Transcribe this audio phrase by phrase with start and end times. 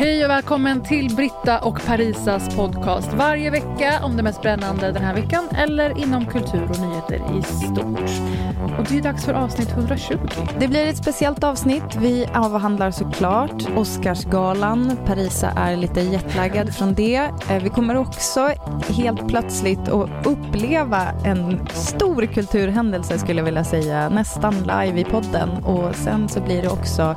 [0.00, 3.12] Hej och välkommen till Britta och Parisas podcast.
[3.12, 7.42] Varje vecka om det mest brännande den här veckan eller inom kultur och nyheter i
[7.42, 8.10] stort.
[8.78, 10.18] Och det är dags för avsnitt 120.
[10.58, 11.96] Det blir ett speciellt avsnitt.
[11.98, 14.96] Vi avhandlar såklart Oscarsgalan.
[15.06, 17.30] Parisa är lite jetlaggad från det.
[17.50, 18.50] Eh, vi kommer också
[18.88, 25.50] helt plötsligt att uppleva en stor kulturhändelse skulle jag vilja säga, nästan live i podden.
[25.64, 27.14] Och sen så blir det också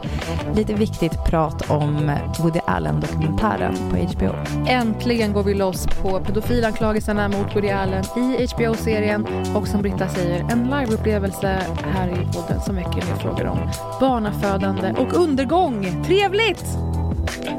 [0.56, 4.34] lite viktigt prat om Woody Allen-dokumentären på HBO.
[4.68, 10.40] Äntligen går vi loss på pedofilanklagelserna mot Woody Allen i HBO-serien och som Britta säger
[10.52, 11.62] en liveupplevelse
[11.94, 16.04] här i podden som väcker mer frågor om barnafödande och undergång.
[16.06, 16.66] Trevligt!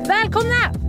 [0.09, 0.85] Välkomna!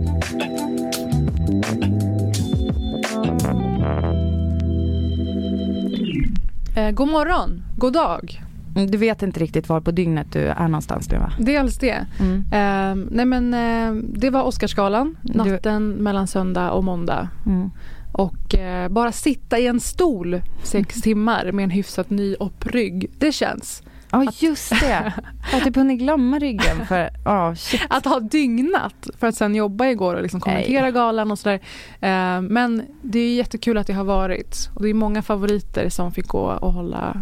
[6.76, 8.45] Eh, god morgon, god dag.
[8.76, 11.32] Mm, Du vet inte riktigt var på dygnet du är någonstans nu va?
[11.38, 12.06] Dels det.
[12.20, 12.38] Mm.
[12.52, 17.28] Eh, nej men eh, det var Oscarsgalan, Du- natten mellan söndag och måndag.
[17.46, 17.70] Mm.
[18.12, 23.32] Och eh, bara sitta i en stol sex timmar med en hyfsat ny upprygg, det
[23.32, 23.82] känns.
[24.10, 25.12] Ja just det.
[25.52, 27.10] Jag har typ hunnit glömma ryggen för,
[27.54, 27.80] shit.
[27.90, 30.92] Att ha dygnat för att sen jobba igår och liksom kommentera Nej.
[30.92, 31.60] galan och sådär.
[32.00, 34.70] Eh, men det är jättekul att det har varit.
[34.74, 37.20] Och det är många favoriter som fick gå och hålla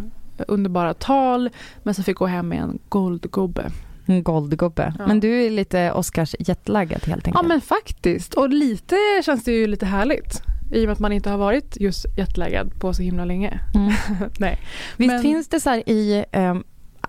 [0.49, 1.50] underbara tal
[1.83, 3.71] men som fick gå hem med en guldgubbe.
[4.06, 4.95] En goldgubbe.
[4.99, 5.06] Ja.
[5.06, 7.49] Men du är lite Oscars jetlaggad helt Ja enkelt.
[7.49, 8.34] men faktiskt.
[8.34, 10.43] Och lite känns det ju lite härligt.
[10.72, 13.61] I och med att man inte har varit just jetlaggad på så himla länge.
[13.75, 13.93] Mm.
[14.39, 14.59] Nej.
[14.97, 16.65] Visst Men- finns det så här i ehm,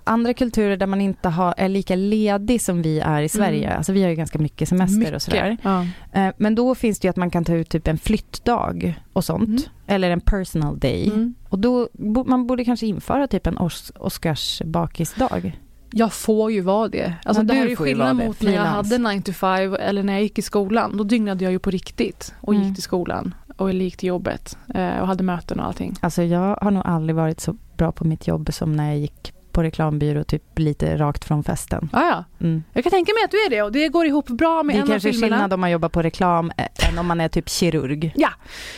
[0.05, 3.65] andra kulturer där man inte har, är lika ledig som vi är i Sverige.
[3.65, 3.77] Mm.
[3.77, 5.57] Alltså vi har ju ganska mycket semester och sådär.
[5.61, 5.85] Ja.
[6.13, 9.23] Eh, Men då finns det ju att man kan ta ut typ en flyttdag och
[9.25, 9.47] sånt.
[9.49, 9.61] Mm.
[9.87, 11.07] Eller en personal day.
[11.07, 11.35] Mm.
[11.49, 11.89] Och då,
[12.25, 15.57] man borde kanske införa typ en Os- Oscars bakisdag.
[15.91, 17.13] Jag får ju vara det.
[17.25, 20.13] Alltså Ja, det här är skillnad mot när jag hade 9 to 5 eller när
[20.13, 20.97] jag gick i skolan.
[20.97, 22.65] Då dygnade jag ju på riktigt och Mm.
[22.67, 25.95] gick till skolan och gick till jobbet eh, och hade möten och allting.
[26.01, 29.33] Alltså jag har nog aldrig varit så bra på mitt jobb som när jag gick
[29.55, 31.89] på reklambyrå typ lite rakt från festen.
[31.93, 32.23] Ah, ja.
[32.41, 32.63] Mm.
[32.73, 34.79] Jag kan tänka mig att du är det och det går ihop bra med Det
[34.79, 35.35] en av kanske är filmerna.
[35.35, 38.13] skillnad om man jobbar på reklam eh, än om man är typ kirurg.
[38.15, 38.29] Ja,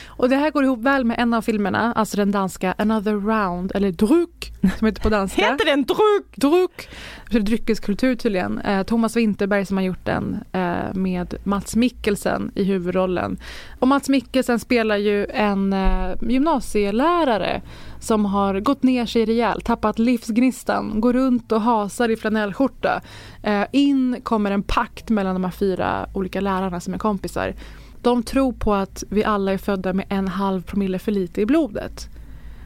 [0.07, 3.71] och det här går ihop väl med en av filmerna, alltså den danska Another Round,
[3.75, 5.57] eller Druk som heter på danska.
[5.65, 6.35] det en druk?
[6.35, 6.89] Druk!
[7.29, 8.59] Det är dryckeskultur tydligen.
[8.59, 13.37] Eh, Thomas Winterberg som har gjort den eh, med Mats Mikkelsen i huvudrollen.
[13.79, 17.61] Och Mats Mikkelsen spelar ju en eh, gymnasielärare
[17.99, 23.01] som har gått ner sig rejält, tappat livsgnistan, går runt och hasar i flanellskjorta.
[23.43, 27.53] Eh, in kommer en pakt mellan de här fyra olika lärarna som är kompisar.
[28.01, 31.45] De tror på att vi alla är födda med en halv promille för lite i
[31.45, 32.09] blodet.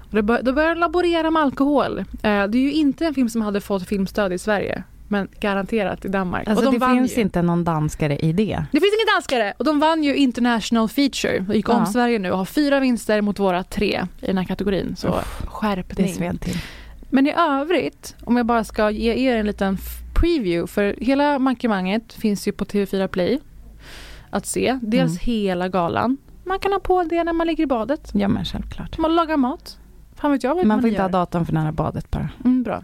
[0.09, 1.99] Och det bör, då börjar de laborera med alkohol.
[1.99, 4.83] Eh, det är ju inte en film som hade fått filmstöd i Sverige.
[5.11, 6.47] Men garanterat i Danmark.
[6.47, 7.21] Alltså och de det finns ju.
[7.21, 8.63] inte någon danskare i det.
[8.71, 11.39] Det finns ingen danskare och de vann ju International Feature.
[11.39, 11.85] De gick om Ja.
[11.85, 14.95] Sverige nu och har fyra vinster mot våra tre i den här kategorin.
[14.95, 16.13] Så Det skärpning.
[16.13, 16.57] sved till.
[17.09, 19.77] Men i övrigt, om jag bara ska ge er en liten
[20.21, 20.67] preview.
[20.67, 23.39] För hela mankemanget finns ju på TV4 Play
[24.29, 24.79] att se.
[24.81, 25.17] Dels Mm.
[25.21, 26.17] hela galan.
[26.45, 28.09] Man kan ha på det när man ligger i badet.
[28.13, 28.97] Ja men självklart.
[28.97, 29.77] Man lagar mat.
[30.15, 32.29] Fan vet jag vad Man får ni inte ha datorn för nära badet bara.
[32.45, 32.83] Mm, bra.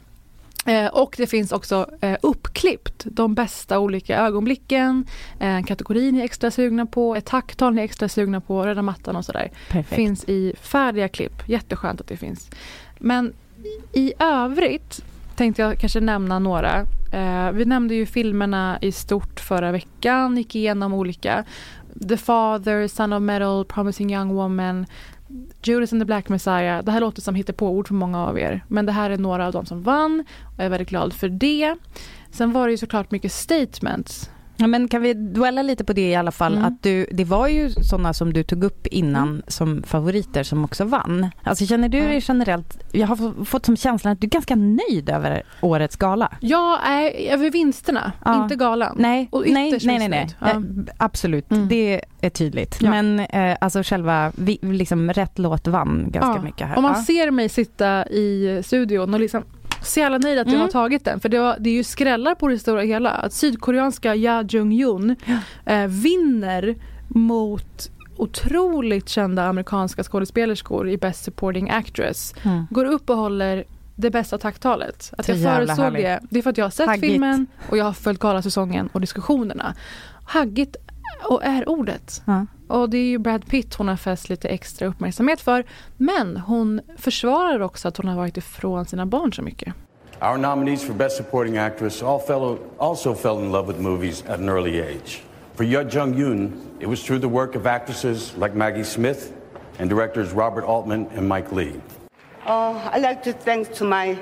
[0.68, 5.06] Eh, och det finns också eh, uppklippt de bästa olika ögonblicken,
[5.40, 8.82] eh, kategorin ni är extra sugna på, ett tacktal ni är extra sugna på, röda
[8.82, 9.52] mattan och sådär.
[9.70, 9.96] Perfekt.
[9.96, 11.44] Finns i färdiga klipp.
[11.46, 12.50] Jätteskönt att det finns.
[13.00, 13.34] Men
[13.94, 15.04] i övrigt
[15.36, 16.86] tänkte jag kanske nämna några.
[17.12, 21.44] Eh, vi nämnde ju filmerna i stort förra veckan, gick igenom olika.
[22.10, 24.86] The Father, Son of Metal, Promising Young Woman.
[25.62, 28.66] Judas and the Black Messiah, det här låter som hittepåord för många av er.
[28.68, 31.30] Men det här är några av dem som vann och jag är väldigt glad för
[31.30, 31.76] det.
[32.32, 34.30] Sen var det ju såklart mycket statements
[34.60, 36.66] Ja, men kan vi dwella lite på det i alla fall, Mm.
[36.66, 39.42] att du, det var ju sådana som du tog upp innan Mm.
[39.48, 41.30] som favoriter som också vann.
[41.44, 42.04] Alltså känner du Ja.
[42.08, 45.96] dig generellt, jag har få- fått som känslan att du är ganska nöjd över årets
[45.96, 46.32] gala?
[46.40, 48.44] Jag är över vinsterna, Ja.
[48.44, 48.96] inte galan.
[49.00, 50.24] Nej, Och nej, nej, nej, nej.
[50.26, 50.90] missnöjd.
[50.90, 51.68] Eh, absolut, Mm.
[51.68, 52.78] det är tydligt.
[52.82, 52.90] Ja.
[52.90, 56.42] Men eh, alltså själva, vi, liksom rätt låt vann ganska Ja.
[56.42, 56.78] mycket här.
[56.78, 57.04] Om man Ja.
[57.04, 59.44] ser mig sitta i studion och liksom
[59.88, 60.62] så jävla nöjd att jag Mm.
[60.62, 61.20] har tagit den.
[61.20, 63.10] För det, var, det är ju skrällar på det stora hela.
[63.12, 65.16] Att sydkoreanska Ja Jung-Yoon
[65.66, 66.76] eh, vinner
[67.08, 72.34] mot otroligt kända amerikanska skådespelerskor i Best Supporting Actress.
[72.44, 72.68] Mm.
[72.70, 73.64] Går upp och håller
[73.96, 75.14] det bästa tacktalet.
[75.18, 77.12] Att Så jag förutsåg det, det är för att jag har sett Haggigt.
[77.14, 79.74] filmen och jag har följt galasäsongen och diskussionerna.
[80.26, 80.76] Haggigt
[81.30, 82.22] och är ordet.
[82.26, 82.46] Ja.
[82.68, 85.66] Och det är ju Brad Pitt hon har fäst lite extra uppmärksamhet för.
[85.98, 89.74] Men hon försvarar också att hon har varit ifrån sina barn så mycket.
[90.22, 94.40] Our nominees for Best Supporting Actress all fell, also fell in love with movies at
[94.40, 95.22] an early age.
[95.56, 99.32] For Yeo Jung Yoon, it was through the work of actresses like Maggie Smith
[99.80, 101.74] and directors Robert Altman and Mike Lee.
[102.46, 104.18] Uh, I'd like to thank to my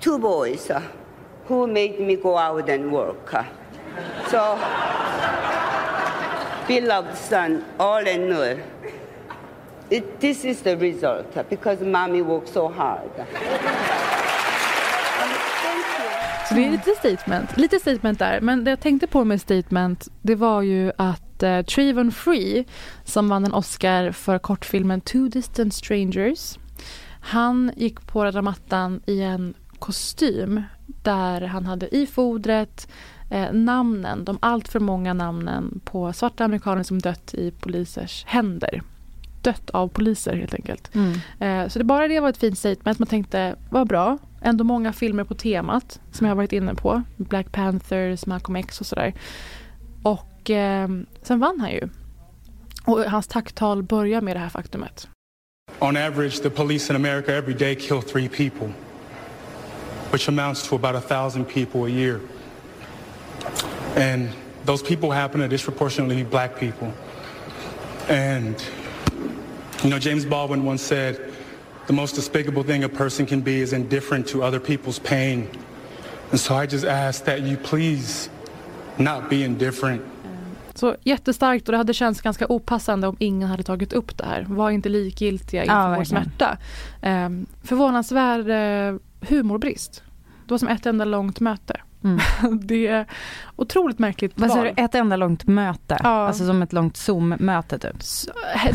[0.00, 0.82] two boys uh,
[1.46, 3.32] who made me go out and work.
[3.32, 3.44] Uh,
[4.30, 4.58] so,
[6.66, 8.56] beloved son, All and Nur,
[9.90, 13.10] it, this is the result because mommy worked so hard.
[16.48, 18.40] Så det är lite statement, lite statement där.
[18.40, 22.64] Men det jag tänkte på med statement, det var ju att eh, Trayvon Free,
[23.04, 26.58] som vann en Oscar för kortfilmen Two Distant Strangers,
[27.20, 30.62] han gick på röda mattan i en kostym
[31.02, 32.88] där han hade i fodret
[33.32, 38.82] eh, namnen, de allt för många namnen på svarta amerikaner som dött i polisers händer.
[39.42, 40.90] Dött av poliser helt enkelt.
[40.94, 41.12] Mm.
[41.40, 42.98] Eh, Så det bara det var ett fint statement.
[42.98, 44.18] Man tänkte, vad bra.
[44.42, 47.02] Ändå många filmer på temat som jag har varit inne på.
[47.16, 49.14] Black Panthers, Malcolm X och sådär.
[50.02, 50.88] Och eh,
[51.22, 51.88] sen vann han ju.
[52.84, 55.08] Och hans tacktal börjar med det här faktumet.
[55.78, 58.72] On average, the police in America every day kill three people,
[60.12, 62.18] which amounts to about a thousand people a year.
[63.96, 64.30] And
[64.64, 66.92] those people happen to disproportionately be black people.
[68.08, 68.56] And,
[69.82, 71.32] you know, James Baldwin once said,
[71.86, 75.48] the most despicable thing a person can be is indifferent to other people's pain.
[76.30, 78.30] And so I just ask that you please
[78.98, 80.02] not be indifferent
[80.74, 84.46] Så jättestarkt och det hade känts ganska opassande om ingen hade tagit upp det här.
[84.48, 86.58] Var inte likgiltiga inför Ja, vår smärta.
[87.02, 87.28] Eh,
[87.62, 90.02] förvånansvärd eh, humorbrist.
[90.46, 91.80] Det var som ett enda långt möte.
[92.04, 92.20] Mm.
[92.66, 93.06] det är
[93.56, 95.96] otroligt märkligt Vad sa du, ett enda långt möte?
[96.02, 96.08] Ja.
[96.08, 97.96] Alltså som ett långt Zoom-möte typ?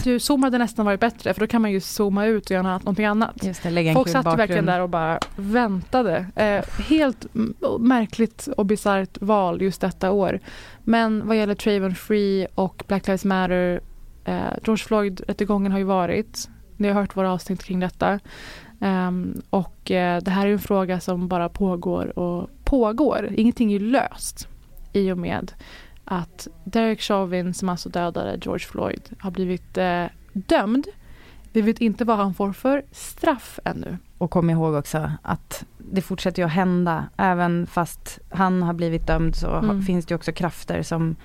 [0.04, 2.62] Du, Zoom hade nästan varit bättre för då kan man ju zooma ut och göra
[2.62, 3.44] någonting annat.
[3.44, 4.38] Just det, lägga en Folk satt bakgrund.
[4.38, 6.26] verkligen där och bara väntade.
[6.36, 7.26] Eh, helt
[7.80, 10.40] märkligt och bisarrt val just detta år.
[10.84, 13.82] Men vad gäller Trayvon Free och Black Lives Matter,
[14.26, 14.36] eh,
[14.66, 16.50] George Floyd-rättegången har ju varit.
[16.78, 18.20] Ni har hört våra avsnitt kring detta.
[18.80, 23.30] Ehm, och eh, det här är en fråga som bara pågår och pågår.
[23.36, 24.48] Ingenting är löst
[24.94, 25.52] i och med
[26.06, 30.88] att Derek Chauvin som alltså dödade George Floyd har blivit eh, dömd.
[31.54, 33.98] Vi vet inte vad han får för straff ännu.
[34.18, 37.06] Och kom ihåg också att det fortsätter ju att hända.
[37.18, 39.82] Även fast han har blivit dömd så Mm.
[39.84, 41.16] finns det också krafter som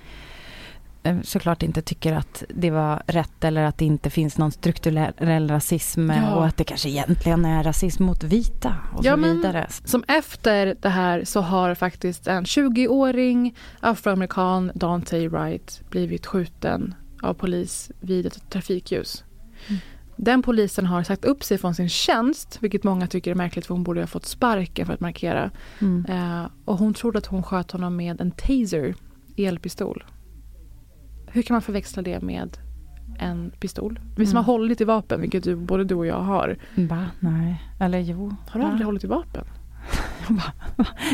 [1.23, 6.09] såklart inte tycker att det var rätt eller att det inte finns någon strukturell rasism
[6.09, 6.35] eh, Ja.
[6.35, 9.67] och att det kanske egentligen är rasism mot vita och Ja, så men- vidare.
[9.85, 17.33] Som efter det här så har faktiskt en 20-åring afroamerikan, Dante Wright, blivit skjuten av
[17.33, 19.23] polis vid ett trafikljus.
[19.67, 19.81] Mm.
[20.15, 23.73] Den polisen har sagt upp sig från sin tjänst, vilket många tycker är märkligt för
[23.73, 25.51] hon borde ha fått sparken för att markera.
[25.81, 26.05] Mm.
[26.09, 28.95] Eh, och hon trodde att hon sköt honom med en taser,
[29.37, 30.03] elpistol.
[31.33, 32.57] Hur kan man förväxla det med
[33.19, 33.99] en pistol?
[34.15, 34.45] Vi som Mm.
[34.45, 36.57] har hållit i vapen, vilket du, både du och jag har.
[36.75, 37.05] Va?
[37.19, 37.61] Nej.
[37.79, 38.35] Eller jo.
[38.49, 38.71] Har du Va?
[38.71, 39.45] aldrig hållit i vapen?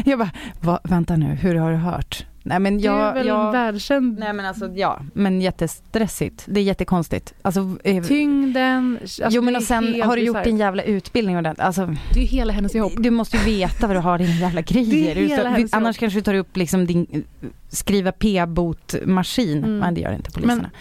[0.05, 2.25] Jag bara, va, vänta nu, hur har du hört?
[2.43, 3.13] Nej men det är jag...
[3.13, 6.43] väl jag välkänd nej men alltså ja, men jättestressigt.
[6.47, 7.33] Det är jättekonstigt.
[7.41, 8.97] Alltså, eh, Tyngden.
[9.01, 12.19] Alltså jo men och sen har du gjort din jävla utbildning och den, alltså Det
[12.19, 12.91] är ju hela hennes jobb.
[12.97, 14.91] Du måste ju veta vad du har dina jävla grejer.
[15.05, 15.99] Det är Du hela så- hennes annars jobb.
[15.99, 17.23] kanske du tar upp liksom din
[17.69, 19.57] skriva p-botmaskin.
[19.63, 19.77] Mm.
[19.77, 20.55] Men det gör inte poliserna.
[20.61, 20.71] Men-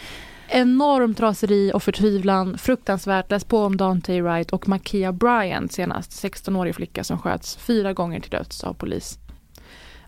[0.50, 2.58] Enormt raseri och förtvivlan.
[2.58, 3.30] Fruktansvärt.
[3.30, 6.10] Läs på om Dante Wright och Makia Bryant senast.
[6.10, 9.18] 16-årig flicka som sköts fyra gånger till döds av polis.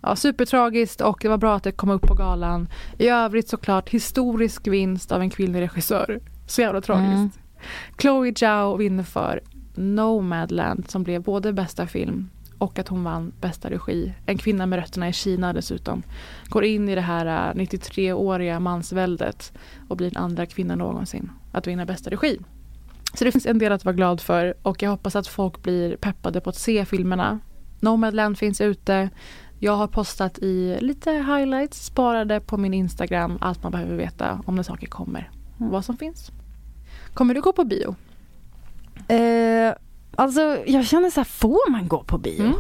[0.03, 2.69] Ja, supertragiskt och det var bra att det kom upp på galan.
[2.99, 6.21] I övrigt såklart historisk vinst av en kvinnlig regissör.
[6.47, 7.15] Så jävla tragiskt.
[7.15, 7.31] Mm.
[7.99, 9.41] Chloe Zhao vinner för
[9.75, 12.31] Nomadland som blev både bästa film
[12.61, 14.13] och att hon vann bästa regi.
[14.27, 16.03] En kvinna med rötterna i Kina dessutom.
[16.49, 19.53] Går in i det här 93-åriga äh, mansväldet
[19.89, 22.39] och blir den andra kvinnan någonsin att vinna bästa regi.
[23.15, 25.97] Så det finns en del att vara glad för och jag hoppas att folk blir
[25.97, 27.39] peppade på att se filmerna.
[27.81, 29.11] Nomadland finns ute.
[29.59, 34.55] Jag har postat i lite highlights sparade på min Instagram allt man behöver veta om
[34.55, 35.31] när saker kommer.
[35.59, 35.73] Mm.
[35.73, 36.31] Vad som finns.
[37.15, 37.95] Kommer du gå på bio?
[39.09, 39.75] Eh,
[40.17, 42.45] alltså jag känner så här, får man gå på bio?
[42.45, 42.57] Mm.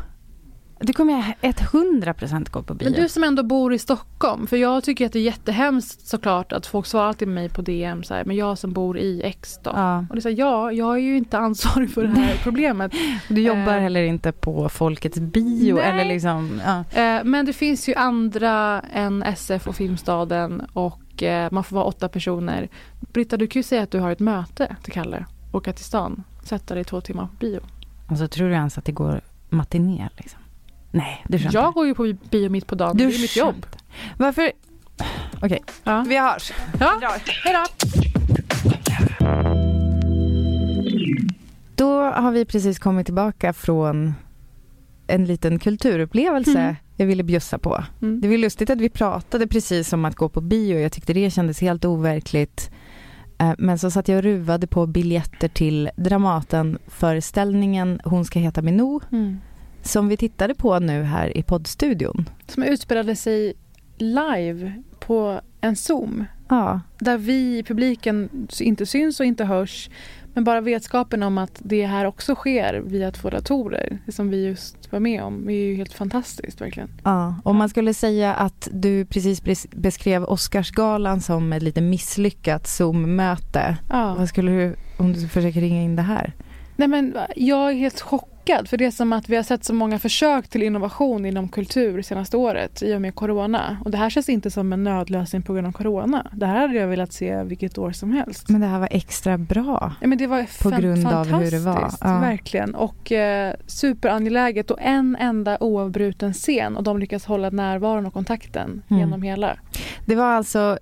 [0.83, 2.91] Det kommer jag 100% gå på bio.
[2.91, 6.53] Men du som ändå bor i Stockholm, för jag tycker att det är jättehemskt såklart
[6.53, 9.59] att folk svarar till mig på DM så här, men jag som bor i X
[9.63, 9.71] då.
[9.75, 10.07] Ja.
[10.11, 12.93] Och det är här, ja, jag är ju inte ansvarig för det här problemet.
[13.29, 13.81] Du jobbar eh.
[13.81, 15.85] heller inte på Folkets bio Nej.
[15.85, 16.61] eller liksom.
[16.65, 17.01] Ja.
[17.01, 21.85] Eh, men det finns ju andra än SF och Filmstaden och eh, man får vara
[21.85, 22.69] åtta personer.
[23.13, 25.25] Britta, du kan ju säga att du har ett möte till Kalle.
[25.53, 27.61] Åka till stan, sätta dig två timmar på bio.
[28.07, 30.41] Alltså tror du ens att det går matiné liksom?
[30.91, 31.75] Nej, du Jag inte.
[31.75, 32.97] går ju på bio mitt på dagen.
[32.97, 33.67] Du det är mitt jobb.
[34.17, 34.53] Varför?
[35.37, 35.61] Okej, okay.
[35.85, 36.05] ja.
[36.09, 36.53] vi hörs.
[36.81, 37.01] Ja.
[37.45, 37.65] Hej då.
[41.75, 44.15] Då har vi precis kommit tillbaka från
[45.07, 46.77] en liten kulturupplevelse mm.
[46.97, 47.85] jag ville bjussa på.
[48.03, 48.21] Mm.
[48.21, 50.79] Det var lustigt att vi pratade precis om att gå på bio.
[50.79, 52.71] Jag tyckte det kändes helt overkligt.
[53.41, 59.01] Eh, men så satt jag och ruvade på biljetter till Dramaten-föreställningen Hon ska heta Minou.
[59.13, 59.41] Mm
[59.83, 62.29] som vi tittade på nu här i poddstudion.
[62.47, 63.55] Som utspelade sig
[63.99, 66.25] live på en Zoom.
[66.49, 66.81] Ja.
[66.99, 68.29] Där vi i publiken
[68.61, 69.91] inte syns och inte hörs.
[70.35, 74.47] Men bara vetskapen om att det här också sker via två datorer, det som vi
[74.47, 76.89] just var med om, är ju helt fantastiskt verkligen.
[77.05, 83.77] Ja, om man skulle säga att du precis beskrev Oscarsgalan som ett lite misslyckat Zoom-möte.
[83.91, 84.15] Ja.
[84.15, 86.33] Vad skulle du, om du försöker ringa in det här?
[86.77, 89.65] Nej men jag är helt chockad chockad för det är som att vi har sett
[89.65, 93.79] så många försök till innovation inom kultur senaste året i och med corona.
[93.85, 96.27] Och det här känns inte som en nödlösning på grund av corona.
[96.33, 98.49] Det här hade jag velat se vilket år som helst.
[98.49, 99.93] Men det här var extra bra.
[100.01, 101.91] Ja, men det var på grund av hur det var.
[102.01, 102.21] Ja.
[102.21, 102.75] Verkligen.
[102.75, 108.83] Och eh, superangeläget och en enda oavbruten scen och de lyckas hålla närvaron och kontakten
[108.89, 109.01] mm.
[109.01, 109.57] genom hela.
[110.07, 110.79] Det var alltså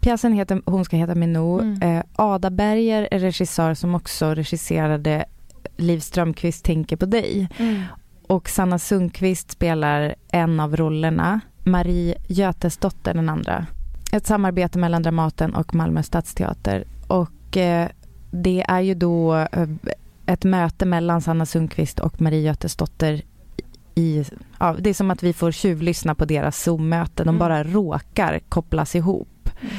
[0.00, 1.60] Pjäsen heter Hon ska heta Minou.
[1.60, 1.82] Mm.
[1.82, 5.24] Eh, Ada Berger är regissör som också regisserade
[5.76, 7.48] Liv Strömquist tänker på dig.
[7.58, 7.82] Mm.
[8.26, 11.40] Och Sanna Sundqvist spelar en av rollerna.
[11.62, 13.66] Marie Götesdotter den andra.
[14.12, 16.84] Ett samarbete mellan Dramaten och Malmö stadsteater.
[17.08, 17.88] Och eh,
[18.30, 19.68] det är ju då eh,
[20.26, 23.22] ett möte mellan Sanna Sundqvist och Marie Götesdotter
[23.94, 24.24] i,
[24.58, 27.24] ja, det är som att vi får tjuvlyssna på deras Zoom-möte.
[27.24, 27.38] De mm.
[27.38, 29.50] bara råkar kopplas ihop.
[29.60, 29.74] Mm.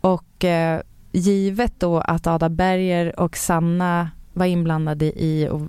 [0.00, 0.80] Och eh,
[1.12, 5.60] givet då att Ada Berger och Sanna var inblandade i och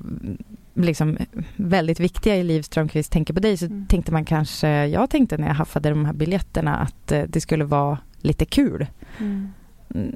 [0.74, 1.18] liksom
[1.56, 3.86] väldigt viktiga i Liv Strömquist tänker på dig så mm.
[3.86, 7.64] tänkte man kanske, jag tänkte när jag haffade de här biljetterna att eh, det skulle
[7.64, 8.88] vara lite kul.
[9.20, 9.48] Mm.
[9.96, 10.16] mm.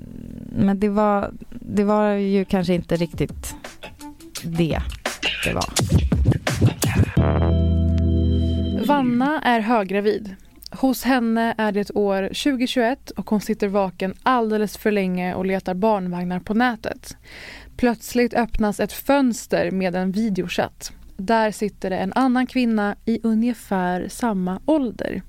[0.55, 3.55] Men det var, det var ju kanske inte riktigt
[4.43, 4.81] det
[5.43, 5.65] det var.
[8.87, 10.35] Vanna är höggravid.
[10.71, 15.73] Hos henne är det år 2021 och hon sitter vaken alldeles för länge och letar
[15.73, 17.17] barnvagnar på nätet.
[17.77, 20.93] Plötsligt öppnas ett fönster med en videochatt.
[21.17, 25.21] Där sitter det en annan kvinna i ungefär samma ålder.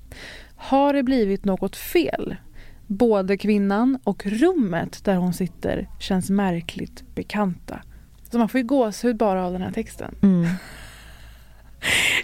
[0.57, 2.37] Har det blivit något fel?
[2.87, 7.81] Både kvinnan och rummet där hon sitter känns märkligt bekanta.
[8.31, 10.15] Så man får ju gåshud bara av den här texten.
[10.23, 10.47] Mm.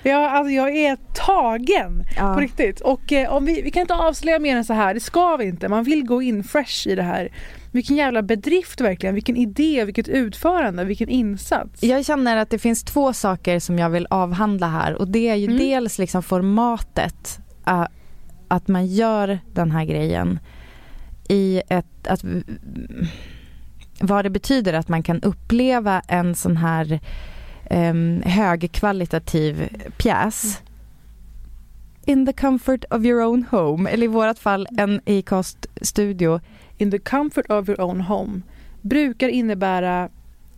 [0.02, 2.34] Ja, alltså jag är tagen ja.
[2.34, 2.80] på riktigt.
[2.80, 5.44] Och eh, om vi, vi kan inte avslöja mer än så här, det ska vi
[5.44, 5.68] inte.
[5.68, 7.28] Man vill gå in fresh i det här.
[7.72, 11.82] Vilken jävla bedrift verkligen, vilken idé, vilket utförande, vilken insats.
[11.82, 15.34] Jag känner att det finns två saker som jag vill avhandla här och det är
[15.34, 15.58] ju mm.
[15.58, 17.86] dels liksom formatet, uh,
[18.48, 20.38] att man gör den här grejen
[21.28, 22.24] i ett, att,
[24.00, 27.00] vad det betyder att man kan uppleva en sån här
[27.70, 30.60] um, högkvalitativ pjäs
[32.04, 36.40] in the comfort of your own home, eller i vårt fall en Acast-studio.
[36.78, 38.42] In the comfort of your own home
[38.82, 40.08] brukar innebära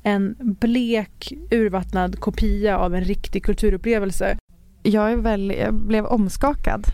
[0.02, 4.36] en blek, urvattnad kopia av en riktig kulturupplevelse.
[4.82, 6.86] Jag, är väl, jag blev omskakad.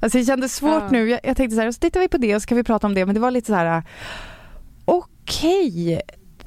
[0.00, 0.88] Alltså det kändes svårt ja.
[0.90, 1.08] nu.
[1.08, 2.86] Jag, jag, tänkte så här, så tittar vi på det och så ska vi prata
[2.86, 3.06] om det.
[3.06, 3.82] Men det var lite så här,
[4.84, 6.00] okej, okay,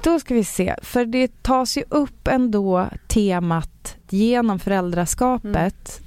[0.06, 0.74] då ska vi se.
[0.82, 6.00] För det tas ju upp ändå temat genom föräldraskapet.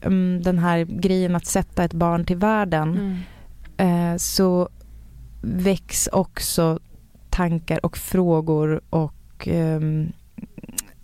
[0.00, 0.42] Mm.
[0.42, 2.98] Den här grejen att sätta ett barn till världen.
[3.76, 4.12] Mm.
[4.12, 4.68] Eh, så
[5.42, 6.78] väcks också
[7.30, 10.12] tankar och frågor och um,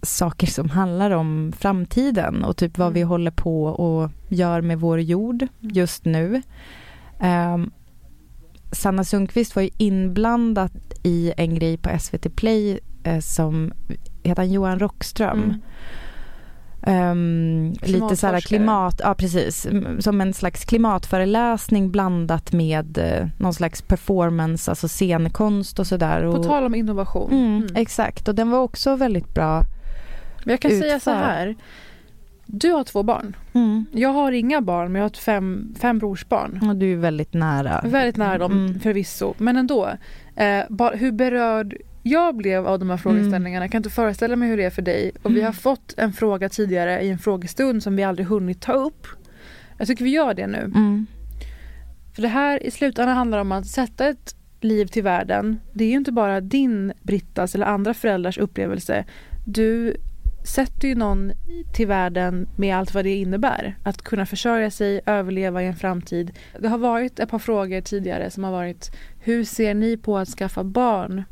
[0.02, 2.94] saker som handlar om framtiden och typ vad mm.
[2.94, 5.74] vi håller på och gör med vår jord mm.
[5.74, 6.42] just nu.
[7.18, 7.70] Um,
[8.72, 13.72] Sanna Sundqvist var ju inblandad i en grej på SVT Play eh, som
[14.22, 15.38] heter han Johan Rockström.
[15.38, 15.60] Mm.
[16.86, 23.54] Um, lite så här klimat, ja precis, som en slags klimatföreläsning blandat med uh, någon
[23.54, 26.32] slags performance, alltså scenkonst och sådär.
[26.32, 27.32] På tal om innovation.
[27.32, 27.76] Mm, mm.
[27.76, 29.62] Exakt, och den var också väldigt bra
[30.44, 30.88] Men jag kan utförd.
[30.88, 31.56] säga så här,
[32.52, 33.36] du har två barn.
[33.52, 33.86] Mm.
[33.92, 36.68] Jag har inga barn, men jag har fem, fem brorsbarn.
[36.68, 37.80] Och du är väldigt nära.
[37.84, 38.80] Väldigt nära dem mm.
[38.80, 39.90] förvisso, men ändå.
[40.36, 43.56] Eh, bara, hur berörd jag blev av de här frågeställningarna.
[43.56, 43.62] Mm.
[43.62, 45.12] Jag kan inte föreställa mig hur det är för dig.
[45.22, 48.72] Och vi har fått en fråga tidigare i en frågestund som vi aldrig hunnit ta
[48.72, 49.06] upp.
[49.78, 50.58] Jag tycker vi gör det nu.
[50.58, 51.06] Mm.
[52.14, 55.60] För det här i slutändan handlar om att sätta ett liv till världen.
[55.72, 59.04] Det är ju inte bara din, Brittas eller andra föräldrars upplevelse.
[59.46, 59.96] Du
[60.44, 61.32] sätter ju någon
[61.72, 63.76] till världen med allt vad det innebär.
[63.82, 66.38] Att kunna försörja sig, överleva i en framtid.
[66.58, 70.28] Det har varit ett par frågor tidigare som har varit Hur ser ni på att
[70.28, 71.24] skaffa barn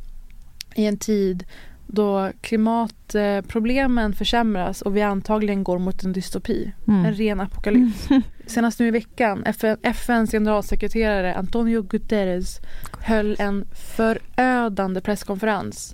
[0.74, 1.44] i en tid
[1.90, 6.72] då klimatproblemen försämras och vi antagligen går mot en dystopi.
[6.88, 7.04] Mm.
[7.04, 8.08] En ren apokalyps.
[8.46, 12.60] Senast nu i veckan, FN, FNs generalsekreterare Antonio Guterres
[13.00, 15.92] höll en förödande presskonferens.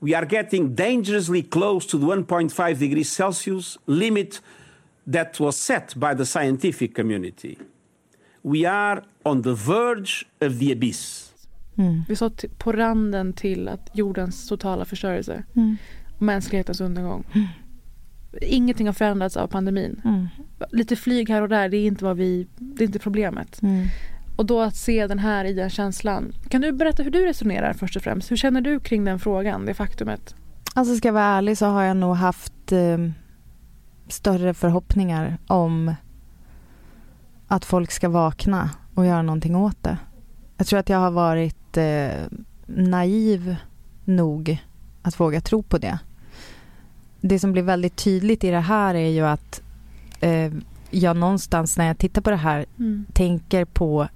[0.00, 4.42] We are getting dangerously close to the 1.5 degrees Celsius limit
[5.12, 7.58] that was set by the scientific community.
[8.42, 11.32] We are on the verge of the abyss.
[11.76, 12.04] Mm.
[12.08, 15.76] Vi står på randen till att jordens totala förstörelse mm.
[16.18, 17.24] mänsklighetens undergång.
[17.34, 17.46] Mm.
[18.40, 20.00] Ingenting har förändrats av pandemin.
[20.04, 20.26] Mm.
[20.72, 23.60] Lite flyg här och där, det är inte, vad vi, det är inte problemet.
[24.36, 26.32] Och då att se den här i den känslan.
[26.48, 28.30] Kan du berätta hur du resonerar först och främst?
[28.30, 30.34] Hur känner du kring den frågan, det faktumet?
[30.74, 32.98] Alltså ska jag vara ärlig så har jag nog haft eh,
[34.08, 35.94] större förhoppningar om
[37.46, 39.98] att folk ska vakna och göra någonting åt det.
[40.56, 42.10] Jag tror att jag har varit eh,
[42.66, 43.56] naiv
[44.04, 44.64] nog
[45.02, 45.98] att våga tro på det.
[47.20, 49.62] Det som blir väldigt tydligt i det här är ju att
[50.20, 50.52] eh,
[50.90, 53.06] jag någonstans när jag tittar på det här mm.
[53.12, 54.08] tänker på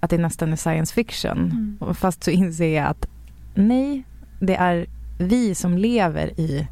[0.00, 1.38] att det nästan är science fiction.
[1.80, 1.94] Mm.
[1.94, 3.06] Fast så inser jag att
[3.54, 4.04] nej,
[4.40, 4.86] det är
[5.18, 6.68] vi som lever i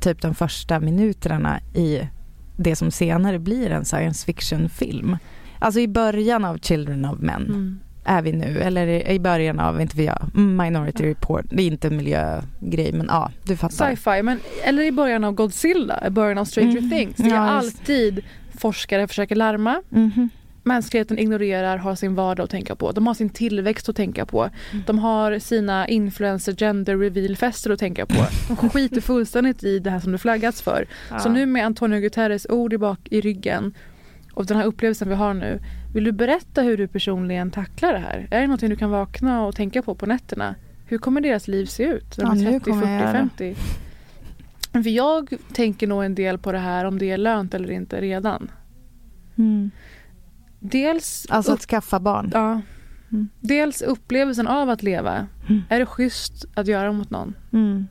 [0.00, 2.08] typ de första minuterna i
[2.56, 5.16] det som senare blir en science fiction-film.
[5.58, 9.80] Alltså i början av Children of Men mm är vi nu, eller i början av,
[9.80, 13.96] inte vi Minority Report, det är inte en miljögrej men ja, du fattar.
[13.96, 16.90] Sci-fi, men eller i början av Godzilla, i början av Stranger mm.
[16.90, 17.16] Things.
[17.16, 18.24] Det är ja, alltid
[18.58, 19.82] forskare försöker larma.
[19.92, 20.30] Mm.
[20.68, 22.92] Mänskligheten ignorerar, har sin vardag att tänka på.
[22.92, 24.42] De har sin tillväxt att tänka på.
[24.42, 24.84] Mm.
[24.86, 28.26] De har sina influencer gender reveal-fester att tänka på.
[28.48, 30.86] De skiter fullständigt i det här som det flaggats för.
[31.10, 31.18] Ja.
[31.18, 33.74] Så nu med Antonio Guterres ord i bak i ryggen
[34.32, 35.60] och den här upplevelsen vi har nu.
[35.94, 38.28] Vill du berätta hur du personligen tacklar det här?
[38.30, 40.54] Är det något du kan vakna och tänka på på nätterna?
[40.86, 42.14] Hur kommer deras liv se ut?
[42.18, 42.80] Ja, 30, 40,
[43.12, 43.56] 50?
[44.72, 48.00] För jag tänker nog en del på det här om det är lönt eller inte
[48.00, 48.50] redan.
[49.38, 49.70] Mm.
[50.60, 51.26] Dels...
[51.28, 52.30] Alltså att skaffa barn?
[52.34, 52.60] Ja.
[53.12, 53.28] Mm.
[53.40, 55.26] Dels upplevelsen av att leva.
[55.48, 55.62] Mm.
[55.68, 57.34] Är det schysst att göra mot någon?
[57.52, 57.86] Mm.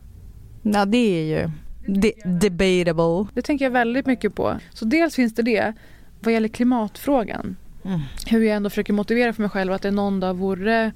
[0.62, 1.52] Ja, det är ju
[1.88, 3.28] de debatable.
[3.34, 4.58] Det tänker jag väldigt mycket på.
[4.74, 5.74] Så dels finns det det
[6.20, 8.00] vad gäller klimatfrågan, mm.
[8.28, 10.92] hur jag ändå försöker motivera för mig själv att det någon dag vore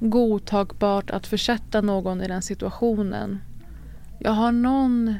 [0.00, 3.38] godtagbart att försätta någon i den situationen.
[4.18, 5.14] Jag har någon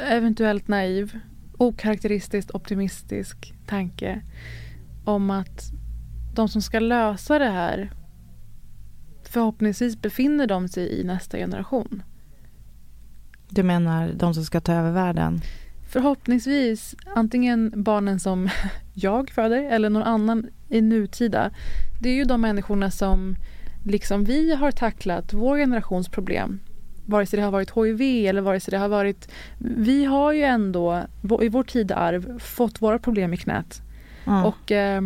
[0.00, 1.18] eventuellt naiv,
[1.58, 4.22] okaraktäristiskt optimistisk tanke
[5.06, 5.72] om att
[6.34, 7.90] de som ska lösa det här
[9.22, 12.02] förhoppningsvis befinner de sig i nästa generation.
[13.48, 15.40] Du menar de som ska ta över världen?
[15.88, 18.48] förhoppningsvis antingen barnen som
[18.94, 21.50] jag föder eller någon annan i nutida.
[22.02, 23.36] Det är ju de människorna som
[23.84, 26.60] liksom vi har tacklat vår generations problem.
[27.06, 29.28] Vare sig det har varit HIV eller vare sig det har varit...
[29.58, 31.02] Vi har ju ändå
[31.42, 33.82] i vår tidearv fått våra problem i knät.
[34.26, 34.44] Mm.
[34.44, 35.02] Och eh,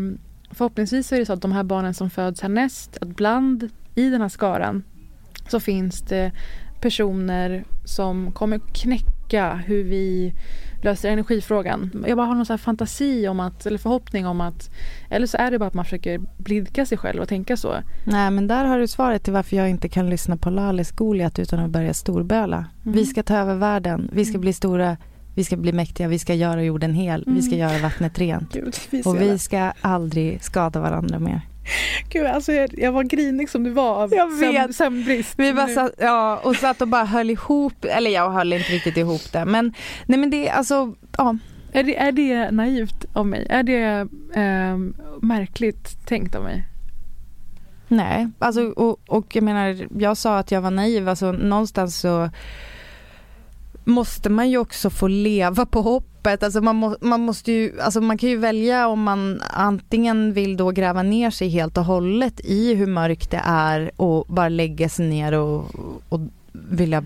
[0.51, 4.11] förhoppningsvis så är det så att de här barnen som föds härnäst, att bland i
[4.11, 4.83] den här skaran
[5.49, 6.33] så finns det
[6.81, 10.35] personer som kommer knäcka hur vi
[10.83, 12.05] löser energifrågan.
[12.07, 14.71] Jag bara har någon så fantasi om att, eller förhoppning om att,
[15.11, 17.75] eller så är det bara att man försöker blidka sig själv och tänka så.
[18.05, 21.39] Nej men där har du svaret till varför jag inte kan lyssna på Lalis Goliat
[21.39, 22.57] utan att börja storböla.
[22.57, 22.97] Mm.
[22.97, 24.41] Vi ska ta över världen, vi ska mm.
[24.41, 24.97] bli stora,
[25.35, 27.35] vi ska bli mäktiga, vi ska göra jorden hel, mm.
[27.35, 27.69] vi ska mm.
[27.69, 28.53] göra vattnet rent.
[28.53, 31.41] Gud, vi och vi ska aldrig skada varandra mer.
[32.09, 34.55] Gud, alltså jag, jag var grinig som du var av Jag vet.
[34.55, 35.35] sömn- sömnbrist.
[35.39, 38.97] Vi bara satt, ja, och satt och bara höll ihop, eller jag höll inte riktigt
[38.97, 39.45] ihop det.
[39.45, 39.75] Men
[40.07, 41.37] nej men det alltså, ja.
[41.73, 43.47] är, det, är det naivt av mig?
[43.51, 46.65] Är det ehm, märkligt tänkt av mig?
[47.89, 52.31] Nej, alltså, och, och jag menar, jag sa att jag var naiv, alltså någonstans så
[53.91, 56.43] måste man ju också få leva på hoppet.
[56.43, 60.57] Alltså man, må, man måste ju, alltså man kan ju välja om man antingen vill
[60.57, 64.89] då gräva ner sig helt och hållet i hur mörkt det är och bara lägga
[64.89, 65.75] sig ner och,
[66.09, 66.21] och
[66.53, 67.05] vilja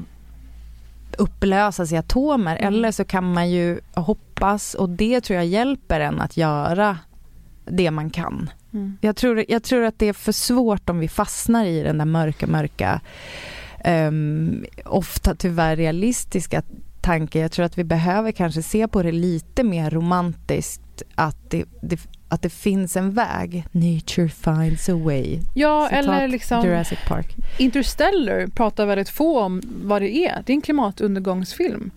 [1.19, 2.57] upplösas i atomer.
[2.57, 2.75] Mm.
[2.75, 6.99] Eller så kan man ju hoppas och det tror jag hjälper en att göra
[7.65, 8.51] det man kan.
[8.73, 8.99] Mm.
[9.01, 12.05] Jag tror, jag tror att det är för svårt om vi fastnar i den där
[12.05, 13.01] mörka, mörka,
[13.85, 16.63] ehm, ofta tyvärr realistiska
[17.01, 17.43] tanken.
[17.43, 22.01] Jag tror att vi behöver kanske se på det lite mer romantiskt, att det, det,
[22.29, 23.65] att det finns en väg.
[23.73, 25.41] Nature finds a way.
[25.55, 27.37] Ja, Citat eller liksom Jurassic Park.
[27.59, 30.43] Interstellar pratar väldigt få om vad det är.
[30.47, 31.91] Det är en klimatundergångsfilm.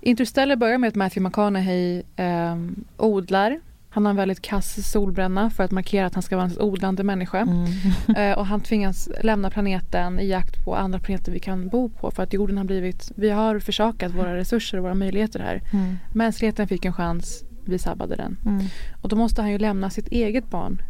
[0.00, 3.60] Interstellar börjar med att Matthew McConaughey ehm, odlar.
[3.92, 7.04] Han har en väldigt kass solbränna för att markera att han ska vara en odlande
[7.04, 7.38] människa.
[7.38, 7.66] Mm.
[8.16, 12.10] Eh, och han tvingas lämna planeten i jakt på andra planeter vi kan bo på
[12.10, 15.62] för att jorden har blivit, vi har försakat våra resurser och våra möjligheter här.
[15.72, 15.96] Mm.
[16.12, 18.36] Mänskligheten fick en chans, vi sabbade den.
[18.46, 18.66] Mm.
[19.02, 20.82] Och då måste han ju lämna sitt eget barn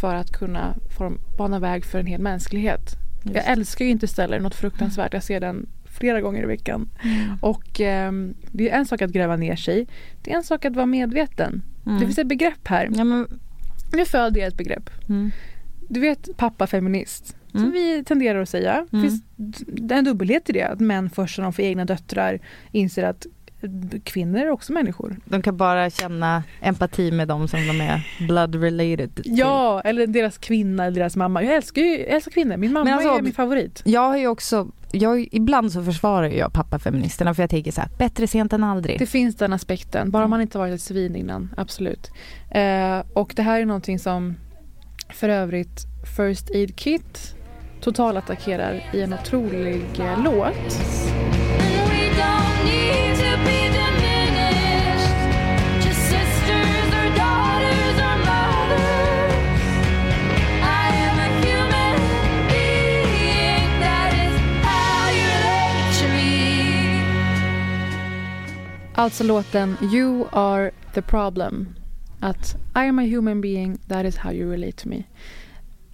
[0.00, 2.96] för att kunna form, bana väg för en hel mänsklighet.
[3.22, 3.36] Just.
[3.36, 5.12] Jag älskar ju Interstellar, något fruktansvärt.
[5.12, 5.66] Jag ser den
[6.00, 6.88] flera gånger i veckan.
[7.02, 7.36] Mm.
[7.40, 9.86] Och ehm, det är en sak att gräva ner sig.
[10.22, 11.62] Det är en sak att vara medveten.
[11.86, 11.98] Mm.
[12.00, 12.88] Det finns ett begrepp här.
[12.96, 13.26] Ja, men,
[13.92, 14.90] Nu föder jag ett begrepp.
[15.08, 15.30] mm.
[15.88, 17.36] Du vet pappa feminist.
[17.54, 17.64] Mm.
[17.66, 18.86] Som vi tenderar att säga.
[18.90, 19.08] Det Mm.
[19.10, 20.62] finns d- en dubbelhet i det.
[20.62, 22.40] Att män först när de får egna döttrar
[22.72, 23.30] inser att eh,
[24.04, 25.16] kvinnor är också människor.
[25.24, 29.38] De kan bara känna empati med dem som de är blood related till.
[29.38, 31.42] Ja, eller deras kvinna eller deras mamma.
[31.42, 32.56] Jag älskar ju jag älskar kvinnor.
[32.56, 33.82] Min mamma alltså, är min favorit.
[33.84, 37.90] Jag har ju också, jag, ibland så försvarar jag pappafeministerna för jag tänker så här,
[37.98, 38.98] bättre sent än aldrig.
[38.98, 40.10] Det finns den aspekten.
[40.10, 41.54] Bara man inte varit ett svin innan.
[41.56, 42.10] Absolut.
[42.50, 44.36] Eh, och det här är någonting som
[45.08, 47.34] för övrigt First Aid Kit
[47.80, 50.80] totalattackerar i en otrolig eh, låt.
[69.00, 71.68] Alltså låten You are the problem.
[72.20, 75.02] Att I am a human being, that is how you relate to me.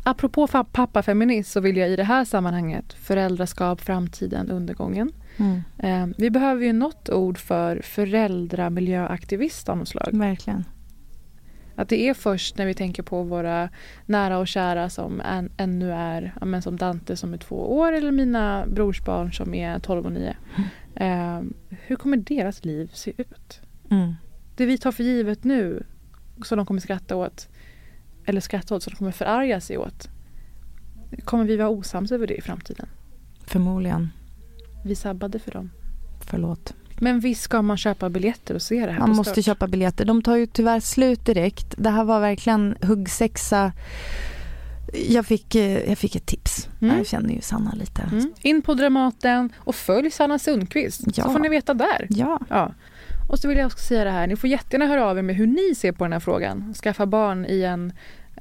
[0.03, 5.13] Apropå pappafeminist så vill jag i det här sammanhanget föräldraskap, framtiden, undergången.
[5.37, 10.09] Mm, Eh, vi behöver ju något ord för föräldramiljöaktivist av något slag.
[10.13, 10.65] verkligen.
[11.77, 13.69] Att det är först när vi tänker på våra
[14.07, 18.11] nära och kära som än, ännu är, men som Dante som är två år eller
[18.11, 20.37] mina brorsbarn som är 12 och 9.
[20.97, 23.61] Eh, hur kommer deras liv se ut?
[23.91, 24.15] Mm.
[24.57, 25.87] Det vi tar för givet nu
[26.45, 27.49] som de kommer skratta åt
[28.25, 30.09] eller skratta åt som de kommer förarga sig åt.
[31.25, 32.89] Kommer vi vara osams över det i framtiden?
[33.45, 34.11] Förmodligen.
[34.85, 35.71] Vi sabbade för dem.
[36.21, 36.75] Förlåt.
[37.01, 40.05] Men visst ska man köpa biljetter och se det här Man på måste köpa biljetter.
[40.05, 41.75] De tar ju tyvärr slut direkt.
[41.79, 43.73] Det här var verkligen huggsexa.
[45.09, 46.69] Jag fick, eh, jag fick ett tips.
[46.81, 46.97] Mm.
[46.97, 48.03] Jag känner ju Sanna lite.
[48.03, 48.33] Mm.
[48.43, 51.01] In på Dramaten och följ Sanna Sundqvist.
[51.15, 51.25] Ja.
[51.25, 52.07] Så får ni veta där.
[52.11, 52.41] Ja.
[52.49, 52.75] Ja.
[53.29, 55.37] Och så vill jag också säga det här, ni får jättegärna höra av er med
[55.37, 56.75] hur ni ser på den här frågan.
[56.75, 57.93] Skaffa barn i en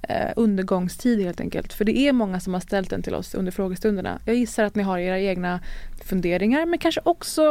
[0.02, 1.74] eh, undergångstid helt enkelt.
[1.74, 4.20] För det är många som har ställt den till oss under frågestunderna.
[4.26, 5.60] Jag gissar att ni har era egna
[6.06, 7.44] funderingar men kanske också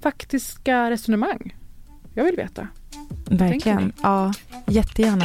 [0.00, 1.54] faktiska resonemang.
[2.14, 2.68] Jag vill veta.
[3.30, 3.92] Verkligen.
[4.02, 4.32] Ja,
[4.66, 5.24] jättegärna.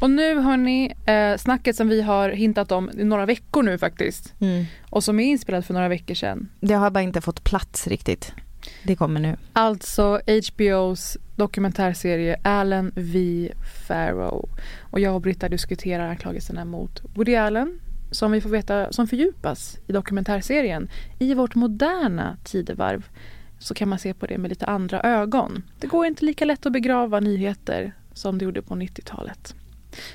[0.00, 3.78] Och nu har ni eh, snacket som vi har hintat om i några veckor nu
[3.78, 4.34] faktiskt.
[4.40, 4.64] Mm.
[4.90, 6.48] Och som är inspelat för några veckor sedan.
[6.60, 8.32] Det har bara inte fått plats riktigt.
[8.82, 9.36] Det kommer nu.
[9.52, 13.48] Alltså HBOs dokumentärserie Allen V.
[13.88, 14.48] Farrow.
[14.80, 19.78] Och jag och Britta diskuterar anklagelserna mot Woody Allen som vi får veta som fördjupas
[19.86, 20.88] i dokumentärserien.
[21.18, 23.08] I vårt moderna tidevarv
[23.58, 25.62] så kan man se på det med lite andra ögon.
[25.80, 29.54] Det går inte lika lätt att begrava nyheter som det gjorde på 90-talet.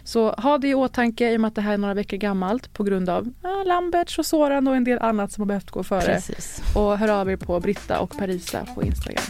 [0.04, 2.74] Så ha det i åtanke i och med att det här är några veckor gammalt
[2.74, 5.84] på grund av ja, Lamberts och Soran och en del annat som har behövt gå
[5.84, 6.02] före.
[6.02, 6.62] Precis.
[6.76, 9.24] Och hör av er på Britta och Parisa på Instagram.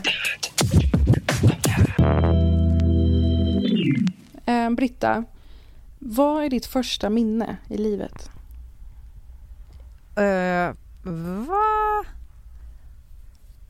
[4.46, 5.24] Eh, Britta,
[6.00, 8.30] vad är ditt första minne i livet?
[10.20, 10.76] Uh,
[11.48, 12.06] va?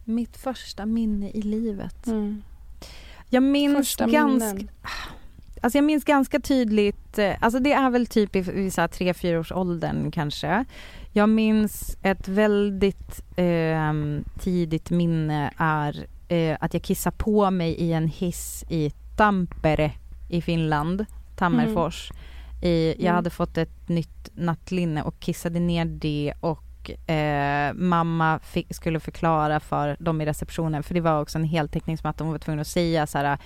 [0.03, 2.07] Mitt första minne i livet.
[2.07, 2.43] Mm.
[3.29, 4.67] Jag minns ganska...
[5.61, 8.87] Alltså jag minns ganska tydligt, eh, alltså det är väl typ i, i så här
[8.87, 10.65] tre, fyra års åldern kanske.
[11.13, 13.93] Jag minns ett väldigt eh,
[14.39, 19.91] tidigt minne är eh, att jag kissade på mig i en hiss i Tampere
[20.29, 22.11] i Finland, Tammerfors.
[22.61, 23.15] I, jag Mm.
[23.15, 29.59] hade fått ett nytt nattlinne och kissade ner det och eh, mamma fick, skulle förklara
[29.59, 33.07] för dem i receptionen, för det var också en heltäckningsmatta, hon var tvungen att säga
[33.07, 33.37] så här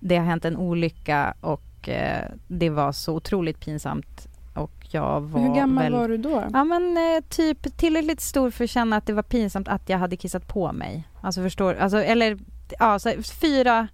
[0.00, 5.40] det har hänt en olycka och eh, det var så otroligt pinsamt och jag var
[5.40, 5.92] Hur gammal väl...
[5.92, 6.44] var du då?
[6.52, 9.98] Ja men eh, typ tillräckligt stor för att känna att det var pinsamt att jag
[9.98, 11.08] hade kissat på mig.
[11.20, 12.38] Alltså förstår, alltså eller
[12.78, 13.88] ja, så fyra,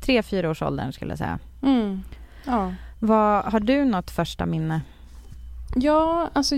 [0.00, 1.38] tre, fyra års åldern skulle jag säga.
[1.62, 2.02] Mm.
[2.46, 2.74] Ja.
[2.98, 4.80] Vad, har du något första minne?
[5.76, 6.54] Ja, alltså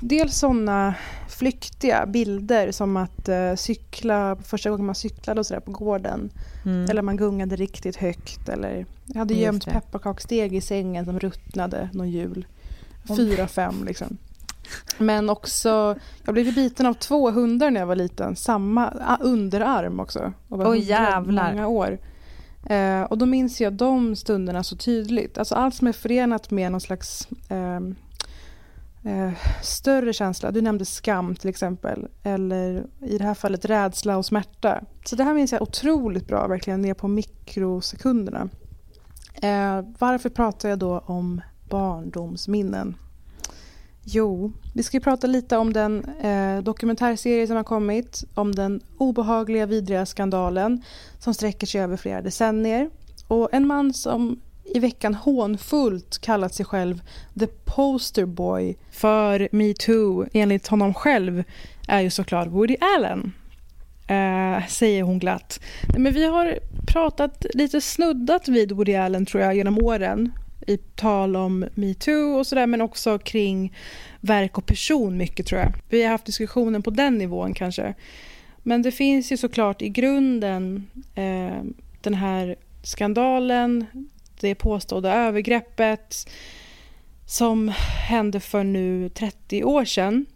[0.00, 0.94] dels sådana
[1.28, 6.30] flyktiga bilder som att eh, cykla, första gången man cyklade och sådär på gården.
[6.64, 6.90] Mm.
[6.90, 8.48] Eller man gungade riktigt högt.
[8.48, 12.46] Eller jag hade Just gömt pepparkaksdeg i sängen som ruttnade någon jul.
[13.16, 14.18] Fyra, fem liksom.
[14.98, 18.36] Men också, jag blev biten av två hundar när jag var liten.
[18.36, 20.32] Samma underarm också.
[20.48, 21.52] Och var jävlar.
[21.52, 21.98] Många år.
[22.66, 25.38] Eh, och då minns jag de stunderna så tydligt.
[25.38, 27.94] Alltså allt som är förenat med någon slags ehm,
[29.04, 29.32] eh,
[29.62, 30.50] större känsla.
[30.50, 32.08] Du nämnde skam till exempel.
[32.22, 34.84] Eller i det här fallet rädsla och smärta.
[35.04, 38.48] Så det här minns jag otroligt bra, verkligen ner på mikrosekunderna.
[39.42, 42.96] Eh, varför pratar jag då om barndomsminnen?
[44.02, 48.24] Jo, vi ska ju prata lite om den eh, dokumentärserie som har kommit.
[48.34, 50.82] Om den obehagliga, vidriga skandalen
[51.18, 52.90] som sträcker sig över flera decennier.
[53.28, 54.40] Och en man som
[54.74, 57.02] i veckan hånfullt kallat sig själv
[57.40, 61.44] the poster boy för metoo enligt honom själv
[61.88, 63.32] är ju såklart Woody Allen.
[64.06, 65.60] Eh, säger hon glatt.
[65.98, 70.32] Men vi har pratat lite snuddat vid Woody Allen tror jag genom åren
[70.66, 73.74] i tal om metoo och sådär men också kring
[74.20, 75.72] verk och person mycket tror jag.
[75.88, 77.94] Vi har haft diskussionen på den nivån kanske.
[78.62, 81.62] Men det finns ju såklart i grunden eh,
[82.00, 83.86] den här skandalen,
[84.40, 86.30] det påstådda övergreppet
[87.26, 87.72] som
[88.08, 90.26] hände för nu 30 år sedan.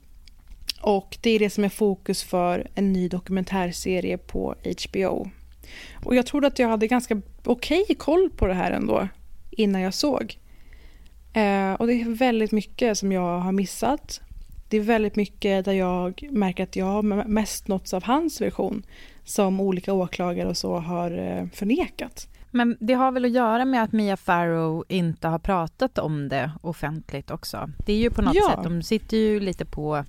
[0.81, 4.55] Och det är det som är fokus för en ny dokumentärserie på
[4.89, 5.31] HBO.
[6.05, 9.09] Och jag trodde att jag hade ganska okej koll på det här ändå
[9.51, 10.39] innan jag såg.
[11.33, 14.21] Eh, och det är väldigt mycket som jag har missat.
[14.69, 18.83] Det är väldigt mycket där jag märker att jag har mest nåtts av hans version
[19.25, 22.29] som olika åklagare och så har eh, förnekat.
[22.55, 26.51] Men det har väl att göra med att Mia Farrow inte har pratat om det
[26.61, 27.71] offentligt också.
[27.87, 28.51] Det är ju på något Ja.
[28.51, 30.05] sätt, de sitter ju lite på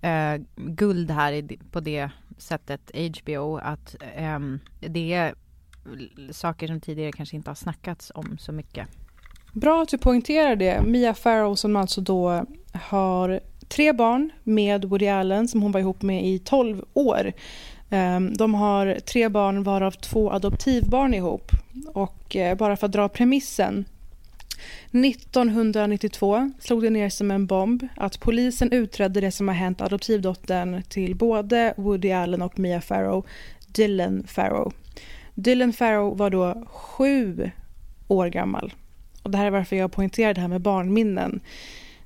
[0.00, 5.34] eh, guld här i, på det sättet, HBO, att ehm, det är
[6.30, 8.86] saker som tidigare kanske inte har snackats om så mycket.
[9.52, 10.82] Bra att du poängterar det.
[10.82, 16.02] Mia Farrow som alltså då har tre barn med Woody Allen som hon var ihop
[16.02, 17.32] med i 12 år.
[17.90, 21.50] Ehm, de har tre barn varav två adoptivbarn ihop.
[21.94, 23.84] Och eh, bara för att dra premissen.
[24.90, 30.82] 1992 slog det ner som en bomb att polisen utredde det som har hänt adoptivdottern
[30.82, 33.26] till både Woody Allen och Mia Farrow,
[33.66, 34.72] Dylan Farrow.
[35.34, 37.50] Dylan Farrow var då sju
[38.08, 38.74] år gammal.
[39.22, 41.40] Och det här är varför jag poängterar det här med barnminnen.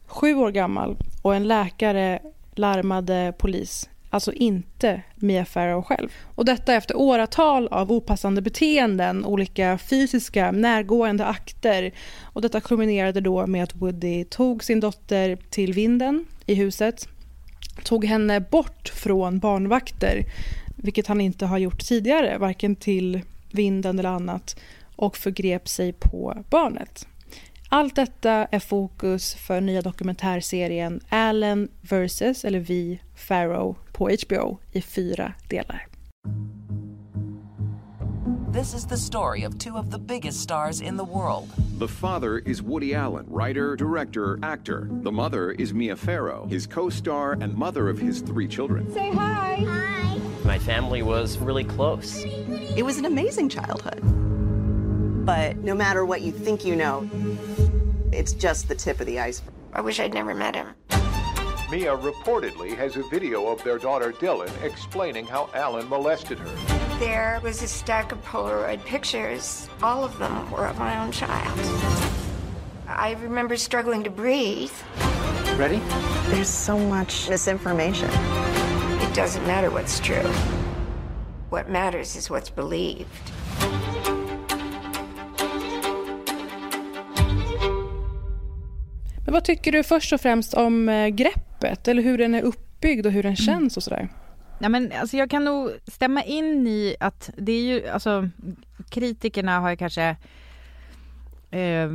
[0.07, 2.19] Sju år gammal och en läkare
[2.55, 6.09] larmade polis alltså inte Mia Farrow själv.
[6.35, 11.93] Och detta efter åratal av opassande beteenden, olika fysiska närgående akter.
[12.23, 17.09] Och detta kulminerade då med att Woody tog sin dotter till vinden i huset,
[17.85, 20.25] tog henne bort från barnvakter,
[20.77, 24.61] vilket han inte har gjort tidigare, varken till vinden eller annat,
[24.97, 27.07] och förgrep sig på barnet.
[27.69, 32.45] Allt detta är fokus för nya dokumentärserien Allen vs.
[32.45, 35.87] eller Vi Farrow på HBO i fyra delar.
[38.53, 41.49] This is the story of two of the biggest stars in the world.
[41.79, 44.89] The father is Woody Allen, writer, director, actor.
[45.03, 48.93] The mother is Mia Farrow, his co star and mother of his three children.
[48.93, 49.57] Say hi.
[49.67, 50.21] Hi.
[50.45, 52.25] My family was really close.
[52.77, 54.01] It was an amazing childhood.
[55.27, 57.11] But no matter what you think you know,
[58.13, 59.55] it's just the tip of the iceberg.
[59.73, 60.69] I wish I'd never met him.
[61.71, 66.99] Mia reportedly has a video of their daughter Dylan explaining how Alan molested her.
[66.99, 69.69] There was a stack of Polaroid pictures.
[69.83, 71.59] All of them were of my own child.
[72.87, 74.73] I remember struggling to breathe.
[75.57, 75.81] Ready?
[76.29, 78.11] There's so much misinformation.
[79.01, 80.31] It doesn't matter what's true.
[81.49, 83.33] What matters is what's believed.
[89.25, 91.09] Men vad tycker du först och främst om eh,
[91.65, 94.09] greppet eller hur den är uppbyggd och hur den känns och sådär?
[94.59, 98.29] Ja, men, alltså, jag kan nog stämma in i att det är ju, alltså
[98.91, 100.17] kritikerna har ju kanske
[101.51, 101.91] eh,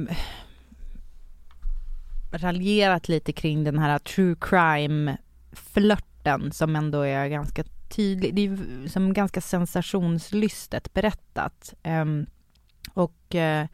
[2.31, 8.35] raljerat lite kring den här true crime-flörten som ändå är ganska tydlig.
[8.35, 11.73] Det är ju som ganska sensationslystet berättat.
[11.83, 12.05] Eh,
[12.93, 13.67] och eh,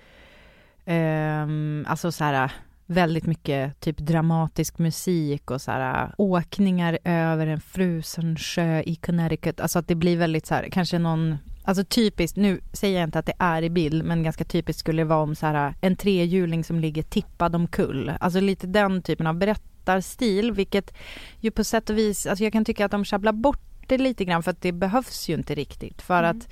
[1.88, 2.52] alltså så här
[2.86, 9.60] väldigt mycket typ dramatisk musik och så här åkningar över en frusen sjö i Connecticut.
[9.60, 13.20] Alltså att det blir väldigt så här, kanske någon Alltså typiskt, nu säger jag inte
[13.20, 15.96] att det är i bild, men ganska typiskt skulle det vara om så här en
[15.96, 18.12] trehjuling som ligger tippad omkull.
[18.20, 20.94] Alltså lite den typen av berättarstil, vilket
[21.40, 24.26] ju på sätt och vis, alltså jag kan tycka att de sjabblar bort det lite
[24.26, 26.02] grann för att det behövs ju inte riktigt.
[26.02, 26.38] För mm.
[26.38, 26.48] att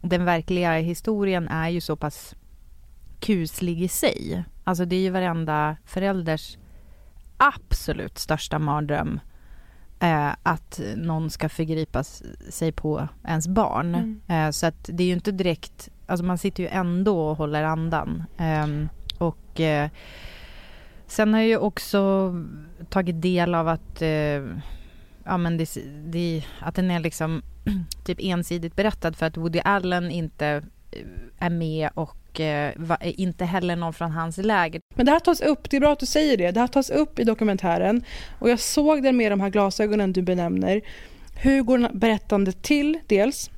[0.00, 2.34] den verkliga historien är ju så pass
[3.20, 4.44] kuslig i sig.
[4.68, 6.58] Alltså det är ju varenda förälders
[7.36, 9.20] absolut största mardröm
[10.00, 12.04] eh, att någon ska förgripa
[12.50, 13.94] sig på ens barn.
[13.94, 14.20] Mm.
[14.28, 17.62] Eh, så att det är ju inte direkt, alltså man sitter ju ändå och håller
[17.62, 18.24] andan.
[18.38, 19.60] Ehm, eh, och
[21.06, 22.32] sen har jag ju också
[22.88, 24.42] tagit del av att eh,
[25.24, 27.42] ja, men det, det, att den är liksom
[28.04, 31.06] typ ensidigt berättad för att Woody Allen inte eh,
[31.38, 34.80] är med och och eh, inte heller någon från hans läger.
[34.94, 36.90] Men det här tas upp, det är bra att du säger det, det här tas
[36.90, 38.04] upp i dokumentären
[38.38, 40.80] och jag såg den med de här glasögonen du benämner.
[41.42, 43.50] Hur går berättandet till dels?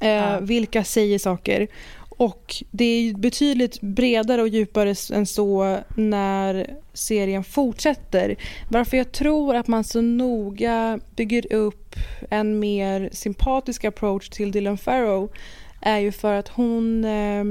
[0.00, 0.38] Eh, ja.
[0.40, 1.68] Vilka säger saker?
[2.08, 8.36] Och det är betydligt bredare och djupare än så när serien fortsätter.
[8.70, 11.94] Varför jag tror att man så noga bygger upp
[12.30, 15.32] en mer sympatisk approach till Dylan Farrow
[15.80, 17.44] är ju för att hon eh,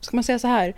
[0.00, 0.74] ska man säga så här,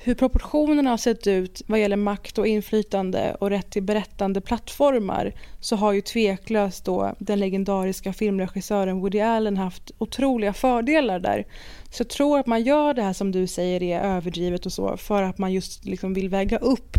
[0.00, 5.32] hur proportionerna har sett ut vad gäller makt och inflytande och rätt till berättande plattformar
[5.60, 11.46] så har ju tveklöst då den legendariska filmregissören Woody Allen haft otroliga fördelar där.
[11.90, 14.96] Så jag tror att man gör det här som du säger är överdrivet och så
[14.96, 16.96] för att man just liksom vill väga upp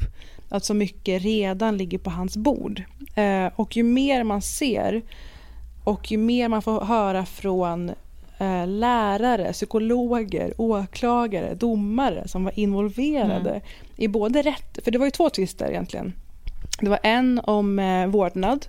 [0.50, 2.84] att så mycket redan ligger på hans bord.
[3.16, 5.02] Eh, och ju mer man ser
[5.84, 7.92] och ju mer man får höra från
[8.40, 13.62] Eh, lärare, psykologer, åklagare, domare som var involverade mm.
[13.96, 14.80] i både rätt...
[14.84, 16.14] För det var ju två tvister egentligen.
[16.82, 18.66] Det var en om eh, vårdnad.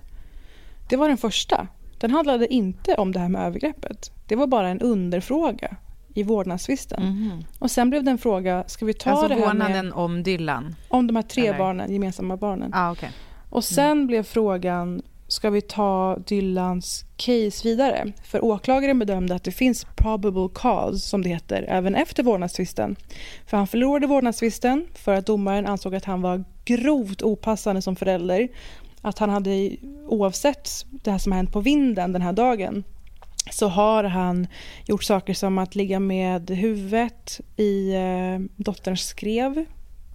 [0.89, 1.67] Det var den första.
[1.99, 4.11] Den handlade inte om det här med övergreppet.
[4.27, 5.75] Det var bara en underfråga
[6.13, 7.03] i vårdnadstvisten.
[7.03, 7.43] Mm.
[7.59, 9.95] Och sen blev det en fråga, ska vi ta alltså det här vårdnaden med...
[9.95, 10.75] om Dylan?
[10.87, 11.57] Om de här tre Eller?
[11.57, 12.71] barnen, gemensamma barnen.
[12.73, 13.09] Ah, okay.
[13.49, 14.07] Och sen mm.
[14.07, 18.11] blev frågan, ska vi ta Dylans case vidare?
[18.23, 22.95] För åklagaren bedömde att det finns probable cause, som det heter, även efter vårdnadstvisten.
[23.45, 28.47] För han förlorade vårdnadstvisten för att domaren ansåg att han var grovt opassande som förälder.
[29.01, 29.71] Att han hade,
[30.07, 32.83] oavsett det här som hänt på vinden den här dagen,
[33.51, 34.47] så har han
[34.85, 39.65] gjort saker som att ligga med huvudet i eh, dotterns skrev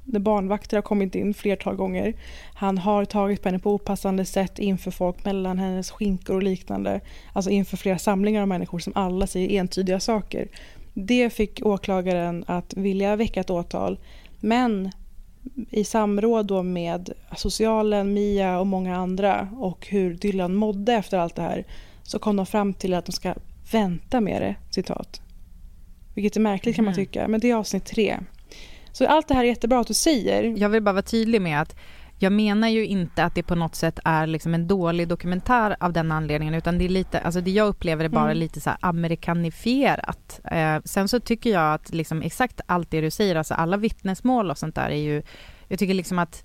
[0.06, 2.14] när barnvakter har kommit in flertal gånger.
[2.54, 7.00] Han har tagit på henne på opassande sätt inför folk mellan hennes skinkor och liknande.
[7.32, 10.48] Alltså inför flera samlingar av människor som alla säger entydiga saker.
[10.94, 13.98] Det fick åklagaren att vilja väcka ett åtal.
[14.40, 14.90] Men
[15.70, 21.34] i samråd då med socialen, Mia och många andra och hur Dylan mådde efter allt
[21.34, 21.64] det här
[22.02, 23.34] så kom de fram till att de ska
[23.72, 25.20] vänta med det, citat.
[26.14, 27.06] Vilket är märkligt kan man Mm.
[27.06, 28.18] tycka, men det är avsnitt tre.
[28.96, 30.54] Så allt det här är jättebra att du säger.
[30.58, 31.76] Jag vill bara vara tydlig med att
[32.18, 35.92] jag menar ju inte att det på något sätt är liksom en dålig dokumentär av
[35.92, 38.36] den anledningen utan det är lite, alltså det jag upplever är bara Mm.
[38.38, 40.40] lite så amerikanifierat.
[40.44, 44.50] Eh, sen så tycker jag att liksom exakt allt det du säger, alltså alla vittnesmål
[44.50, 45.22] och sånt där är ju,
[45.68, 46.44] jag tycker liksom att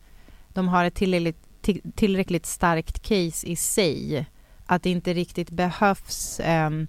[0.53, 4.25] de har ett tillräckligt, till- tillräckligt starkt case i sig.
[4.65, 6.87] Att det inte riktigt behövs ehm,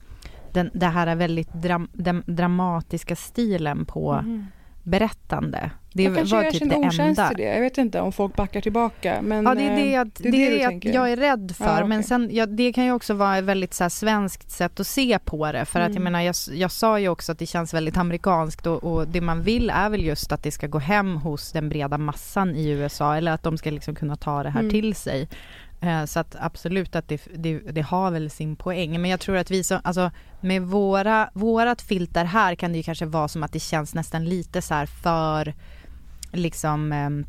[0.52, 4.46] den, det här är väldigt dram, dem, dramatiska stilen på Mhm.
[4.82, 5.70] Berättande.
[5.94, 7.28] Det jag var typ det enda.
[7.28, 7.42] till det.
[7.54, 9.22] Jag vet inte om folk backar tillbaka.
[9.22, 11.54] Men, ja, det är det, eh, jag, det, är du det jag, jag är rädd
[11.58, 11.64] för.
[11.64, 11.88] Ja, okej.
[11.88, 14.86] Men sen, ja, det kan ju också vara ett väldigt så här, svenskt sätt att
[14.86, 15.64] se på det.
[15.64, 16.02] För att jag Mm.
[16.04, 19.42] menar, jag, jag sa ju också att det känns väldigt amerikanskt och, och det man
[19.42, 23.16] vill är väl just att det ska gå hem hos den breda massan i USA
[23.16, 24.70] eller att de ska liksom kunna ta det här Mm.
[24.70, 25.28] till sig.
[25.82, 29.00] Eh, Så att absolut att det, det, det har väl sin poäng.
[29.00, 30.10] Men jag tror att vi som, alltså
[30.40, 34.24] med våra, vårat filter här kan det ju kanske vara som att det känns nästan
[34.24, 35.54] lite så här för
[36.32, 37.26] liksom ehm,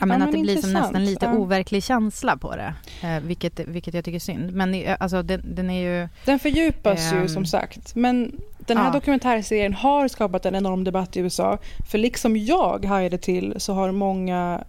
[0.00, 1.32] Ja, men Ja, att men det blir som nästan lite Ja.
[1.32, 2.74] overklig känsla på det.
[3.02, 4.52] Eh, vilket, vilket jag tycker är synd.
[4.54, 6.08] Men eh, alltså den, den är ju...
[6.24, 7.94] Den fördjupas ju Ehm, som sagt.
[7.94, 8.92] Men den här ja.
[8.92, 11.58] dokumentärserien har skapat en enorm debatt i USA.
[11.90, 14.64] För liksom jag hajade till så har många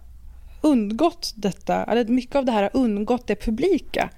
[0.62, 4.10] undgått detta, eller mycket av det här har undgått det publika.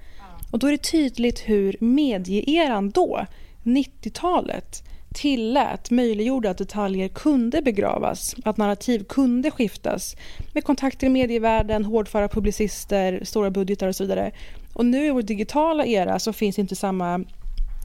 [0.51, 3.27] Och då är det tydligt hur medieeran då,
[3.63, 4.83] 90-talet,
[5.15, 10.17] tillät, möjliggjorde att detaljer kunde begravas, att narrativ kunde skiftas
[10.53, 14.31] med kontakter i medievärlden, hårdföra publicister, stora budgetar och så vidare.
[14.73, 17.15] Och nu i vår digitala era så finns inte samma,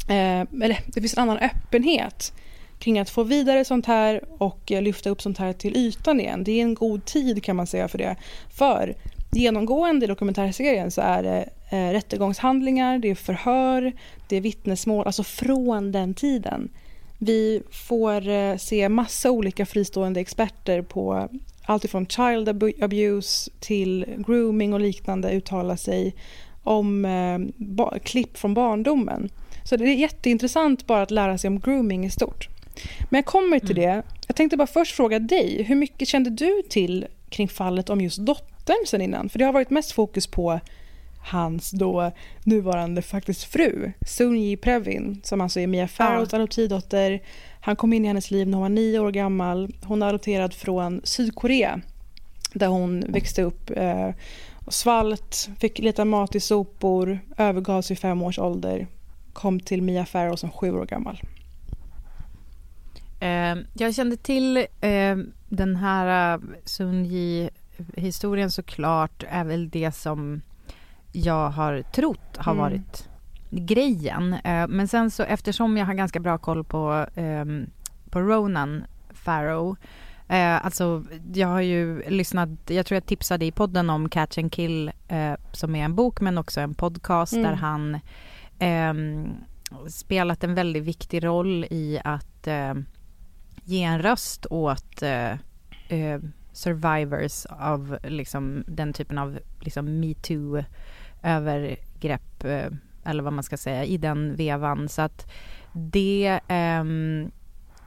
[0.09, 2.33] eh, eller det finns en annan öppenhet
[2.79, 6.43] kring att få vidare sånt här och eh, lyfta upp sånt här till ytan igen.
[6.43, 8.15] Det är en god tid kan man säga för det.
[8.49, 8.95] För
[9.31, 13.93] genomgående i dokumentärserien så är det eh, rättegångshandlingar, det är förhör,
[14.27, 16.69] det är vittnesmål, alltså från den tiden.
[17.17, 21.29] Vi får eh, se massa olika fristående experter på
[21.65, 22.49] allt ifrån child
[22.83, 26.15] abuse till grooming och liknande uttala sig
[26.63, 29.29] om eh, klipp från barndomen.
[29.63, 32.49] Så det är jätteintressant bara att lära sig om grooming i stort.
[33.09, 34.03] Men jag kommer till det.
[34.27, 38.17] Jag tänkte bara först fråga dig, hur mycket kände du till kring fallet om just
[38.19, 39.29] dottern sen innan?
[39.29, 40.59] För det har varit mest fokus på
[41.21, 42.11] hans då
[42.43, 47.21] nuvarande faktiskt fru, Sunji Previn, som alltså är Mia Farrows adoptivdotter.
[47.61, 49.73] Han kom in i hennes liv när hon var nio år gammal.
[49.83, 51.81] Hon är adopterad från Sydkorea,
[52.53, 54.09] där hon växte upp eh,
[54.65, 58.87] och svalt, fick leta mat i sopor, övergavs vid fem års ålder,
[59.33, 61.21] kom till Mia Farrow som sju år gammal.
[63.19, 65.17] Eh, jag kände till eh,
[65.49, 70.41] den här uh, Sunji-historien såklart är väl det som
[71.11, 72.63] jag har trott har Mm.
[72.63, 73.09] varit
[73.49, 74.33] grejen.
[74.33, 77.65] Eh, men sen så eftersom jag har ganska bra koll på, ehm,
[78.09, 79.75] på Ronan Farrow
[80.31, 81.03] Eh, alltså,
[81.33, 85.33] jag har ju lyssnat, jag tror jag tipsade i podden om Catch and Kill eh,
[85.51, 87.43] som är en bok men också en podcast Mm.
[87.45, 87.99] där han
[88.59, 89.27] ehm,
[89.87, 92.73] spelat en väldigt viktig roll i att eh,
[93.69, 95.31] ge en röst åt eh,
[95.89, 96.19] eh,
[96.51, 100.63] survivors av liksom, den typen av liksom, metoo
[101.23, 102.67] övergrepp eh,
[103.03, 105.31] eller vad man ska säga i den vevan så att
[105.73, 107.31] det ehm,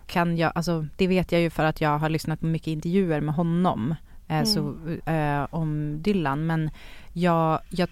[0.06, 3.20] kan jag, alltså det vet jag ju för att jag har lyssnat på mycket intervjuer
[3.20, 3.94] med honom
[4.28, 4.46] eh, Mm.
[4.46, 4.74] så,
[5.10, 6.70] eh, om Dylan men
[7.12, 7.88] jag, jag,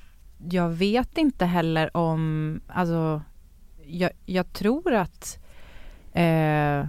[0.50, 3.22] jag vet inte heller om, alltså
[3.86, 5.38] jag, jag tror att
[6.12, 6.86] eh,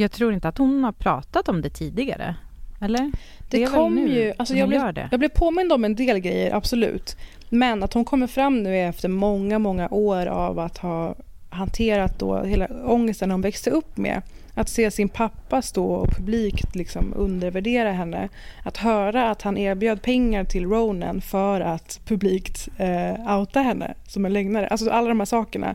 [0.00, 2.34] jag tror inte att hon har pratat om det tidigare.
[2.80, 3.12] Eller?
[3.48, 5.08] Det, väl kom nu ju, alltså jag, blev, det.
[5.10, 7.16] jag blev påmind om en del grejer, absolut.
[7.48, 11.14] Men att hon kommer fram nu efter många, många år av att ha
[11.50, 14.22] hanterat då hela ångesten hon växte upp med.
[14.54, 18.28] Att se sin pappa stå och publikt liksom undervärdera henne.
[18.64, 24.26] Att höra att han erbjöd pengar till Ronan för att publikt eh, outa henne som
[24.26, 24.68] en lögnare.
[24.68, 25.74] Alltså alla de här sakerna.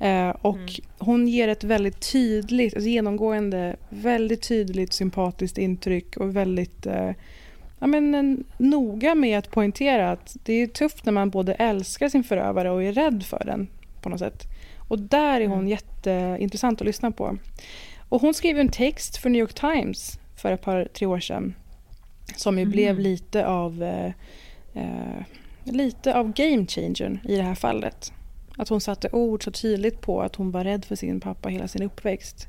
[0.00, 6.86] Eh, och hon ger ett väldigt tydligt, alltså genomgående, väldigt tydligt sympatiskt intryck och väldigt
[6.86, 7.10] eh,
[7.78, 12.08] ja, men, en, noga med att poängtera att det är tufft när man både älskar
[12.08, 13.68] sin förövare och är rädd för den
[14.02, 14.42] på något sätt.
[14.88, 17.36] Och där är hon jätteintressant att lyssna på.
[18.08, 21.54] Och hon skrev en text för New York Times för ett par, tre år sedan
[22.36, 22.72] som ju Mhm.
[22.72, 24.12] blev lite av eh,
[24.74, 25.22] eh,
[25.64, 28.12] lite av game changern i det här fallet.
[28.60, 31.68] Att hon satte ord så tydligt på att hon var rädd för sin pappa hela
[31.68, 32.48] sin uppväxt.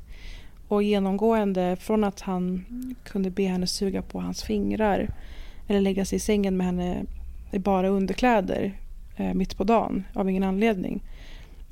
[0.68, 2.64] och genomgående från att han
[3.04, 5.08] kunde be henne suga på hans fingrar
[5.68, 7.04] eller lägga sig i sängen med henne
[7.52, 8.78] i bara underkläder
[9.16, 11.02] eh, mitt på dagen av ingen anledning.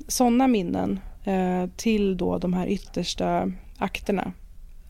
[0.07, 4.33] Sådana minnen eh, till då de här yttersta akterna.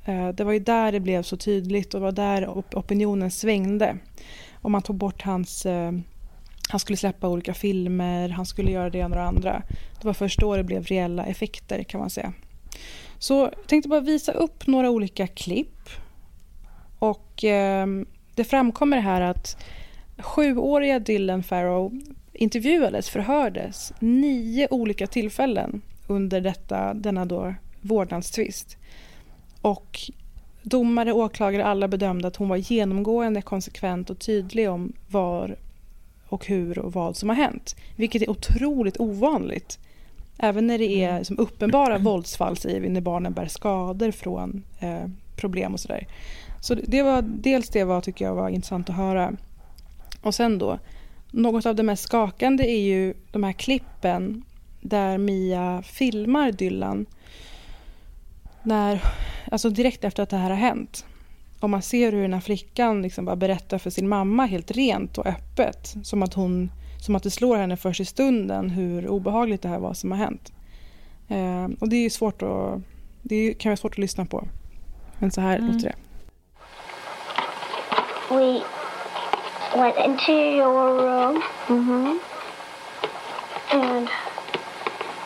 [0.05, 3.31] Eh, det var ju där det blev så tydligt och det var där op opinionen
[3.31, 3.97] svängde.
[4.53, 5.65] Och man tog bort hans...
[5.65, 5.91] Eh,
[6.69, 9.63] han skulle släppa olika filmer, han skulle göra det ena och det andra.
[10.01, 12.33] Det var först då det blev reella effekter kan man säga.
[13.19, 15.89] Så jag tänkte bara visa upp några olika klipp.
[16.99, 17.87] Och eh,
[18.35, 19.63] det framkommer här att
[20.17, 22.01] sjuåriga Dylan Farrow
[22.33, 28.77] intervjuades, förhördes, nio olika tillfällen under detta, denna då vårdnadstvist.
[29.61, 29.99] Och
[30.61, 35.55] domare, åklagare, alla bedömde att hon var genomgående konsekvent och tydlig om var
[36.31, 37.75] och hur och vad som har hänt.
[37.95, 39.79] Vilket är otroligt ovanligt.
[40.37, 45.05] Även när det är som uppenbara våldsfall, säger vi, när barnen bär skador från eh,
[45.35, 46.07] problem och sådär.
[46.61, 49.33] Så det var, dels det var, tycker jag var intressant att höra.
[50.21, 50.79] Och sen då,
[51.31, 54.43] något av det mest skakande är ju de här klippen
[54.81, 57.05] där Mia filmar Dylan
[58.63, 59.03] när,
[59.51, 61.05] alltså direkt efter att det här har hänt.
[61.61, 65.17] Och man ser hur den här flickan liksom bara berättar för sin mamma helt rent
[65.17, 65.95] och öppet.
[66.03, 66.71] Som att, hon,
[67.05, 70.17] som att det slår henne först i stunden hur obehagligt det här var som har
[70.17, 70.53] hänt.
[71.27, 72.81] Eh, och det är ju svårt att,
[73.21, 74.47] det kan vara svårt att lyssna på.
[75.19, 75.71] Men så här mm.
[75.71, 75.95] låter det.
[78.29, 78.61] We
[79.75, 81.41] went into your room.
[81.67, 82.19] Mm-hmm.
[83.71, 84.07] And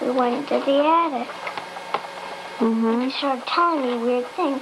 [0.02, 1.28] we went to the attic.
[2.60, 2.86] Mm-hmm.
[2.86, 4.62] And he started telling me weird things.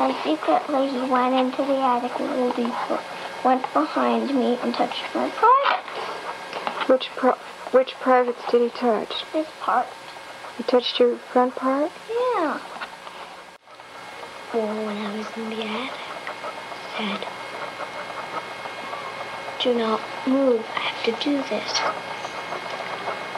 [0.00, 2.98] And secretly he went into the attic a little deeper,
[3.44, 5.84] went behind me and touched my private.
[6.88, 7.38] Which pro-
[7.72, 9.24] which privates did he touch?
[9.34, 9.86] This part.
[10.56, 11.92] He touched your front part?
[12.08, 12.60] Yeah.
[14.54, 15.92] Well, when I was in the attic,
[16.96, 17.26] said,
[19.62, 20.64] do not move.
[20.74, 21.78] I have to do this.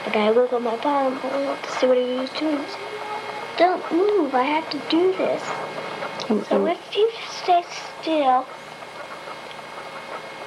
[0.05, 2.65] The guy looked at my bottom hole to see what he was doing.
[3.59, 4.33] Don't move.
[4.33, 5.43] I have to do this.
[6.41, 7.63] So if you stay
[8.01, 8.45] still,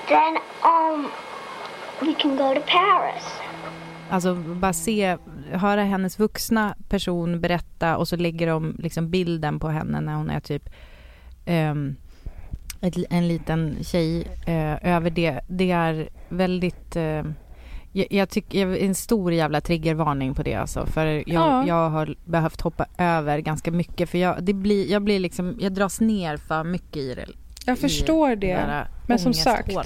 [0.07, 1.11] then um,
[2.01, 3.23] we can go to Paris.
[4.09, 5.17] Alltså bara se,
[5.51, 10.29] höra hennes vuxna person berätta och så lägger de liksom bilden på henne när hon
[10.29, 10.69] är typ
[11.45, 11.95] um,
[12.81, 15.41] ett, en liten tjej uh, över det.
[15.47, 17.23] Det är väldigt uh,
[17.95, 20.85] jag, jag tycker, en stor jävla triggervarning på det alltså.
[20.85, 21.67] För jag, ja.
[21.67, 24.09] jag har behövt hoppa över ganska mycket.
[24.09, 27.27] För jag, det blir, jag blir liksom, jag dras ner för mycket i det.
[27.65, 28.87] Jag förstår det.
[29.07, 29.77] Men som sagt,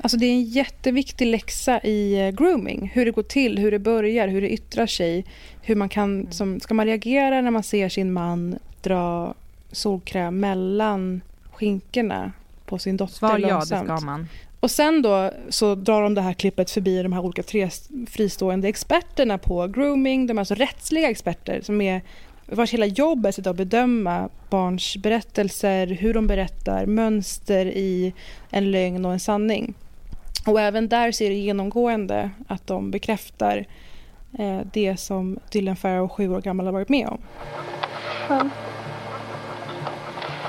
[0.00, 2.90] alltså det är en jätteviktig läxa i eh, grooming.
[2.94, 5.24] Hur det går till, hur det börjar, hur det yttrar sig.
[5.62, 6.32] Hur man kan, mm.
[6.32, 9.34] som, ska man reagera när man ser sin man dra
[9.72, 11.20] solkräm mellan
[11.52, 12.32] skinkorna
[12.66, 14.28] på sin dotter Svar ja, det ska man.
[14.64, 17.68] Och sen då så drar de det här klippet förbi de här olika tre
[18.10, 20.26] fristående experterna på grooming.
[20.26, 22.02] De är alltså rättsliga experter som är
[22.46, 28.12] vars hela jobb är att bedöma barns berättelser, hur de berättar, mönster i
[28.50, 29.74] en lögn och en sanning.
[30.46, 33.66] Och även där ser det genomgående att de bekräftar
[34.38, 37.18] eh, det som Dylan Farrow, sju år gammal, har varit med om.
[38.26, 38.50] From,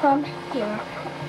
[0.01, 0.79] from here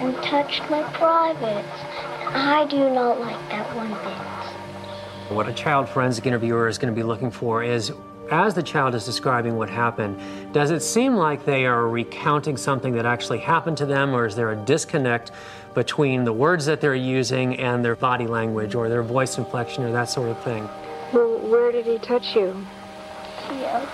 [0.01, 2.06] and touched my privates.
[2.29, 5.35] I do not like that one bit.
[5.37, 7.93] What a child forensic interviewer is going to be looking for is
[8.31, 10.18] as the child is describing what happened,
[10.53, 14.35] does it seem like they are recounting something that actually happened to them, or is
[14.35, 15.31] there a disconnect
[15.74, 19.93] between the words that they're using and their body language or their voice inflection or
[19.93, 20.68] that sort of thing?
[21.12, 22.66] Well, where did he touch you?
[23.49, 23.89] Here.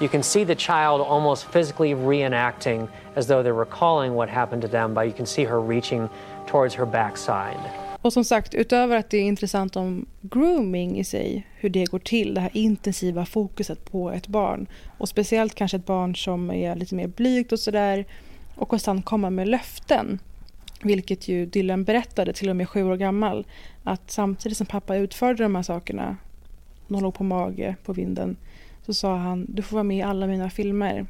[0.00, 4.68] You can see the child almost physically reenacting as though they're recalling what happened to
[4.68, 6.10] them, but you can see her reaching
[6.54, 7.70] towards her backside.
[8.02, 11.98] Och som sagt, utöver att det är intressant om grooming i sig, hur det går
[11.98, 14.66] till, det här intensiva fokuset på ett barn
[14.98, 18.04] och speciellt kanske ett barn som är lite mer blygt och sådär
[18.54, 20.18] och konstant komma med löften.
[20.82, 23.46] Vilket ju Dylan berättade, till och med sju år gammal,
[23.84, 26.16] att samtidigt som pappa utförde de här sakerna,
[26.86, 28.36] när hon låg på mage på vinden,
[28.86, 31.06] så sa han du får vara med i alla mina filmer.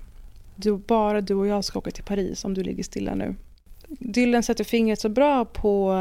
[0.57, 3.35] Du, bara du och jag ska åka till Paris om du ligger stilla nu.
[3.89, 5.95] Dylan sätter fingret så bra på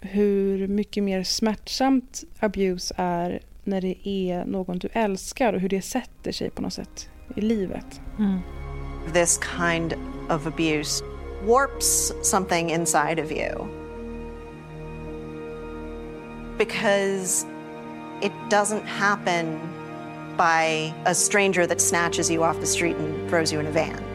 [0.00, 5.82] hur mycket mer smärtsamt abuse är när det är någon du älskar och hur det
[5.82, 8.00] sätter sig på något sätt i livet.
[8.18, 8.38] Mm.
[9.12, 9.94] This kind
[10.28, 11.04] of abuse
[11.46, 13.66] warps something inside of you.
[16.58, 17.46] Because
[18.22, 19.58] it doesn't happen
[20.36, 24.07] by a stranger that snatches you off the street and throws you in a van.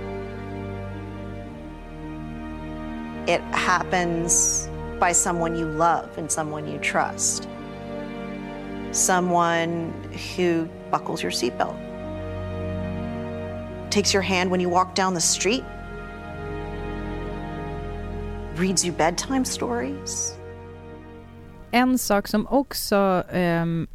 [3.28, 4.70] It happens
[5.00, 7.48] by someone you love and someone you trust.
[8.92, 9.94] Someone
[10.36, 11.76] who buckles your seatbelt,
[13.90, 15.64] takes your hand when you walk down the street,
[18.56, 20.36] reads you bedtime stories.
[21.72, 23.88] En sak som också ehm,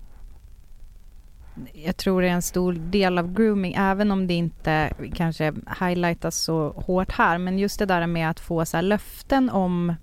[1.72, 6.70] jag tror är en stor del av grooming, även om det inte kanske highlightas så
[6.70, 9.94] hårt här, men just det där med att få så löften om,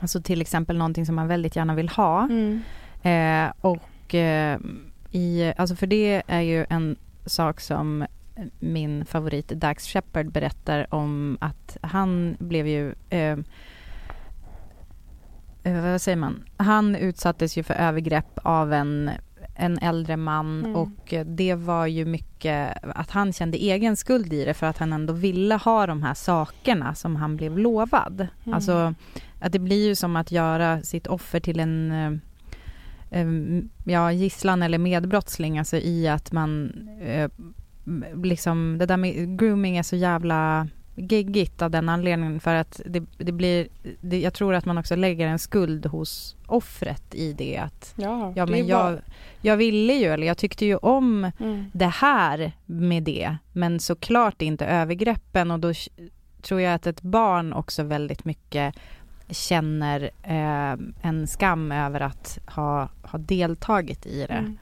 [0.00, 2.28] alltså till exempel någonting som man väldigt gärna vill ha.
[3.02, 4.58] Eh, och eh,
[5.10, 8.06] i, alltså för det är ju en sak som
[8.58, 13.38] min favorit Dax Shepard berättar om att han blev ju eh,
[15.62, 16.44] eh, vad säger man?
[16.56, 19.10] Han utsattes ju för övergrepp av en,
[19.62, 20.76] en äldre man Mm.
[20.76, 24.92] och det var ju mycket att han kände egen skuld i det för att han
[24.92, 28.28] ändå ville ha de här sakerna som han blev lovad.
[28.44, 28.54] Mm.
[28.54, 28.94] Alltså
[29.40, 31.92] att det blir ju som att göra sitt offer till en
[33.10, 33.26] eh,
[33.84, 37.30] ja, gisslan eller medbrottsling, alltså i att man eh,
[38.22, 43.02] liksom, det där med grooming är så jävla geggigt av den anledningen för att det,
[43.18, 43.68] det blir,
[44.00, 48.32] det, jag tror att man också lägger en skuld hos offret i det att Ja,
[48.36, 49.00] ja men jag, bara-
[49.40, 51.64] jag ville ju, eller jag tyckte ju om Mm.
[51.72, 55.72] det här med det, men såklart inte övergreppen och då
[56.42, 58.74] tror jag att ett barn också väldigt mycket
[59.28, 64.34] känner eh, en skam över att ha, ha deltagit i det.
[64.34, 64.58] Mm.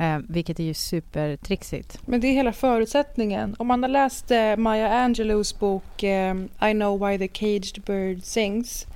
[0.00, 1.98] Eh, vilket är ju supertrixigt.
[2.06, 3.56] Men det är hela förutsättningen.
[3.58, 6.34] Om man har läst eh, Maya Angelou's bok eh,
[6.70, 8.86] I know why the caged bird sings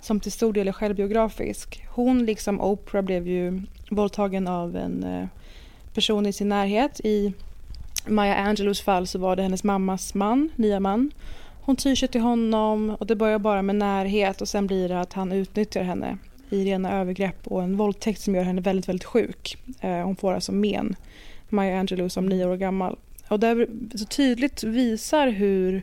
[0.00, 1.84] som till stor del är självbiografisk.
[1.88, 5.26] Hon liksom Oprah blev ju våldtagen av en eh,
[5.94, 7.00] person i sin närhet.
[7.04, 7.32] I
[8.06, 11.10] Maya Angelous fall så var det hennes mammas man, nya man.
[11.62, 15.00] Hon tyr sig till honom och det börjar bara med närhet och sen blir det
[15.00, 16.18] att han utnyttjar henne
[16.50, 19.56] i rena övergrepp och en våldtäkt som gör henne väldigt, väldigt sjuk.
[19.80, 20.96] Eh, hon får alltså men.
[21.48, 22.98] Maya Angelou som nio år gammal.
[23.28, 25.82] Och där så tydligt visar hur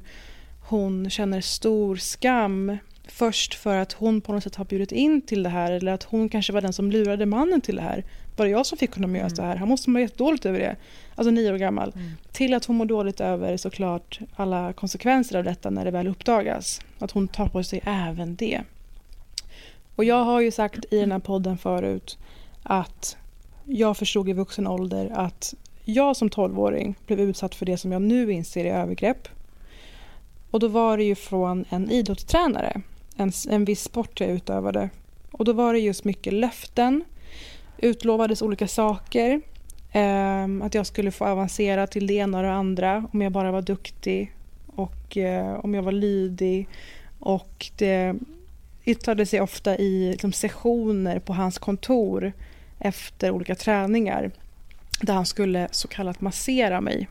[0.61, 5.43] hon känner stor skam först för att hon på något sätt har bjudit in till
[5.43, 8.03] det här eller att hon kanske var den som lurade mannen till det här.
[8.35, 9.55] Var det jag som fick honom att göra så här?
[9.55, 10.75] Han måste må jättedåligt över det.
[11.15, 11.93] Alltså nio år gammal.
[12.31, 16.81] Till att hon mår dåligt över såklart alla konsekvenser av detta när det väl uppdagas.
[16.99, 18.61] Att hon tar på sig även det.
[19.97, 22.17] Och jag har ju sagt i den här podden förut
[22.63, 23.17] att
[23.65, 25.53] jag förstod i vuxen ålder att
[25.85, 29.27] jag som 12-åring blev utsatt för det som jag nu inser är övergrepp.
[30.51, 32.81] Och då var det ju från en idrottstränare,
[33.15, 34.89] en, en viss sport jag utövade.
[35.31, 37.03] Och då var det just mycket löften,
[37.77, 39.41] utlovades olika saker.
[39.91, 43.51] Eh, att jag skulle få avancera till det ena och det andra om jag bara
[43.51, 44.35] var duktig
[44.75, 46.67] och eh, om jag var lydig.
[47.19, 48.15] Och det
[48.87, 52.33] yttrade sig ofta i liksom, sessioner på hans kontor
[52.79, 54.31] efter olika träningar
[55.01, 57.07] där han skulle så kallat massera mig.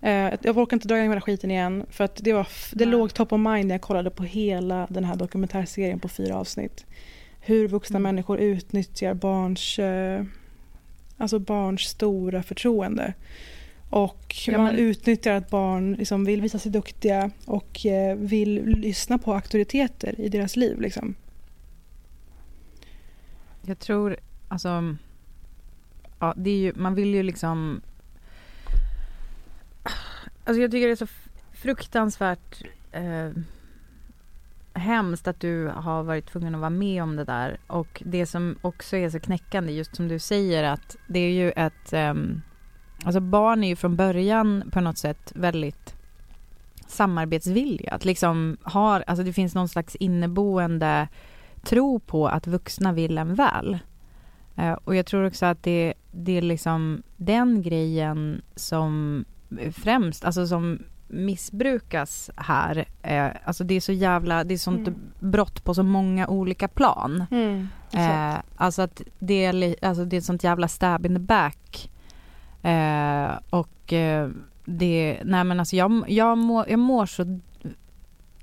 [0.00, 3.14] Eh, jag orkar inte dra igång hela skiten igen för att det, var, det låg
[3.14, 6.86] top of mind när jag kollade på hela den här dokumentärserien på fyra avsnitt.
[7.40, 10.24] Hur vuxna människor utnyttjar barns, eh,
[11.16, 13.14] alltså barns stora förtroende.
[13.90, 19.18] Och Ja, man utnyttjar att barn liksom vill visa sig duktiga och eh, vill lyssna
[19.18, 20.80] på auktoriteter i deras liv.
[20.80, 21.14] Liksom.
[23.62, 24.16] Jag tror,
[24.48, 24.96] alltså,
[26.18, 27.80] ja, det är ju, man vill ju liksom,
[30.44, 31.06] alltså jag tycker det är så
[31.52, 32.62] fruktansvärt
[32.92, 33.30] eh,
[34.72, 38.58] hemskt att du har varit tvungen att vara med om det där och det som
[38.60, 42.42] också är så knäckande, just som du säger att det är ju ett, ehm,
[43.04, 45.94] alltså barn är ju från början på något sätt väldigt
[46.86, 51.08] samarbetsvilliga, att liksom har, alltså det finns någon slags inneboende
[51.62, 53.78] tro på att vuxna vill en väl.
[54.56, 59.24] Eh, och jag tror också att det, det är liksom den grejen som
[59.72, 60.78] främst, alltså som
[61.08, 62.84] missbrukas här.
[63.02, 65.00] Eh, alltså det är så jävla, det är sånt Mm.
[65.18, 67.24] brott på så många olika plan.
[67.30, 71.20] Mm, eh, alltså att det är, alltså det är ett sånt jävla stab in the
[71.20, 71.90] back.
[72.62, 74.28] Eh, och eh,
[74.64, 77.40] det, nej men alltså jag, jag, mår, jag mår så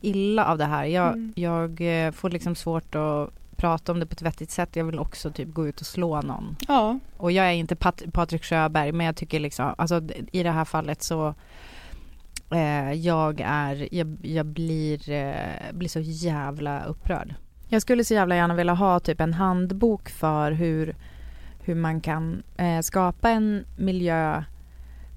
[0.01, 0.85] illa av det här.
[0.85, 1.33] Jag, Mm.
[1.35, 4.75] jag eh, får liksom svårt att prata om det på ett vettigt sätt.
[4.75, 6.55] Jag vill också typ gå ut och slå någon.
[6.67, 6.99] Ja.
[7.17, 10.01] Och jag är inte Pat- Patrik Sjöberg men jag tycker liksom, alltså
[10.31, 11.33] i det här fallet så
[12.51, 17.35] eh, jag är, jag, jag blir, eh, blir så jävla upprörd.
[17.69, 20.95] Jag skulle så jävla gärna vilja ha typ en handbok för hur,
[21.67, 24.43] hur man kan eh, skapa en miljö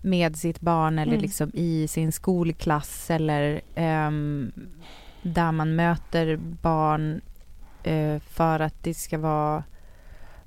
[0.02, 1.22] med sitt barn eller Mm.
[1.22, 4.52] liksom i sin skolklass eller ehm,
[5.22, 7.20] där man möter barn
[7.82, 9.64] eh, för att det ska vara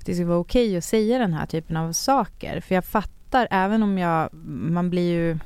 [0.04, 2.60] det ska vara okej okay att säga den här typen av saker.
[2.60, 4.28] För jag fattar, även om jag,
[4.70, 5.38] man blir ju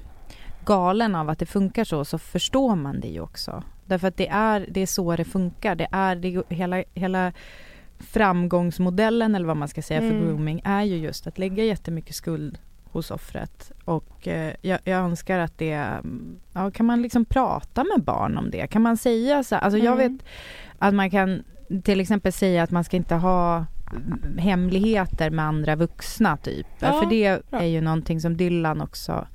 [0.65, 3.63] galen av att det funkar så, så förstår man det ju också.
[3.87, 5.75] Därför att det är, det är så det funkar.
[5.75, 7.33] Det är, det, hela, hela
[8.01, 10.27] framgångsmodellen, eller vad man ska säga, för mm.
[10.27, 13.73] grooming är ju just att lägga jättemycket skuld hos offret.
[13.85, 16.01] Och eh, jag, jag, önskar att det...
[16.53, 18.67] Ja, kan man liksom prata med barn om det?
[18.67, 20.13] Kan man säga så Alltså jag mm.
[20.13, 20.27] vet
[20.79, 21.45] att man kan
[21.85, 23.67] till exempel säga att man ska inte ha
[24.39, 26.67] hemligheter med andra vuxna typ.
[26.79, 27.61] Ja, För det bra.
[27.61, 29.27] är ju någonting som Dylan också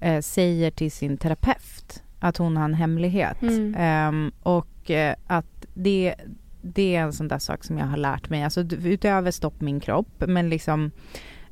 [0.00, 2.02] eh, säger till sin terapeut.
[2.20, 3.42] Att hon har en hemlighet.
[3.42, 4.08] Mm.
[4.08, 6.14] Um, och eh, att det,
[6.62, 8.44] det är en sån där sak som jag har lärt mig.
[8.44, 10.24] Alltså utöver stopp min kropp.
[10.26, 10.90] Men liksom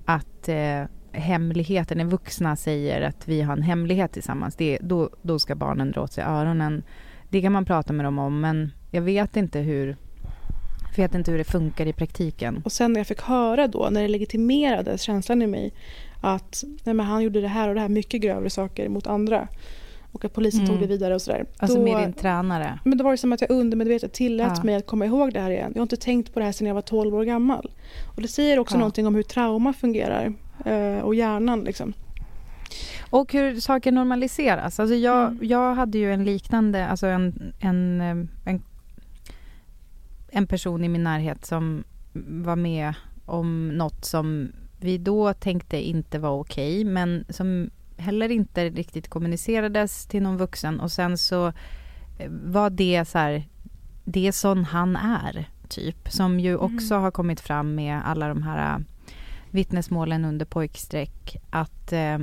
[0.05, 4.57] att eh, hemligheten, när vuxna säger att vi har en hemlighet tillsammans.
[4.57, 6.83] Det, då, då ska barnen dra åt sig öronen.
[7.29, 9.97] Det kan man prata med dem om men jag vet inte hur
[10.99, 12.63] vet inte hur det funkar i praktiken.
[12.65, 15.73] Och sen när jag fick höra då, när det legitimerades känslan i mig
[16.21, 19.49] att nej men han gjorde det här och det här, mycket grövre saker mot andra.
[20.17, 20.73] Och att polisen mm.
[20.73, 21.47] tog det vidare och sådär.
[21.59, 22.79] Alltså då, med din tränare?
[22.85, 24.65] Men då var det som att jag undermedvetet tillät ja.
[24.65, 25.73] mig att komma ihåg det här igen.
[25.75, 27.71] Jag har inte tänkt på det här sedan jag var 12 år gammal.
[28.17, 28.79] Och det säger också ja.
[28.79, 30.33] någonting om hur trauma fungerar.
[30.65, 31.93] Eh, och hjärnan liksom.
[33.11, 34.81] Och hur saker normaliseras.
[34.81, 35.39] Alltså jag, mm.
[35.43, 38.63] jag hade ju en liknande, alltså en, en, eh, en
[40.29, 41.85] en person i min närhet som
[42.29, 42.95] var med
[43.25, 50.07] om något som vi då tänkte inte var okej, men som heller inte riktigt kommunicerades
[50.07, 51.47] till någon vuxen och sen så
[52.19, 53.49] eh, var det så här,
[54.05, 56.13] det är sån han är, typ.
[56.13, 56.61] Som ju mm.
[56.61, 57.03] också mm.
[57.03, 58.81] har kommit fram med alla de här eh,
[59.51, 62.19] vittnesmålen under pojkstreck, att eh,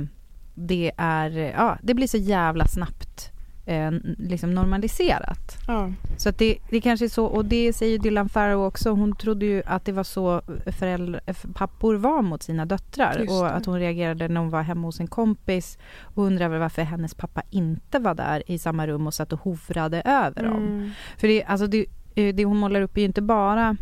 [0.54, 3.33] det är, ja, det blir så jävla snabbt
[3.66, 5.58] eh, liksom normaliserat.
[5.66, 5.92] Ja.
[6.16, 9.46] Så att det, det kanske är så, och det säger Dylan Farrow också, hon trodde
[9.46, 11.20] ju att det var så föräldrar,
[11.54, 15.06] pappor var mot sina döttrar och att hon reagerade när hon var hemma hos en
[15.06, 19.40] kompis och undrade varför hennes pappa inte var där i samma rum och satt och
[19.40, 20.56] hovrade över dem.
[20.56, 20.90] Mm.
[21.16, 23.76] För det, alltså det, eh, det hon målar upp är ju inte bara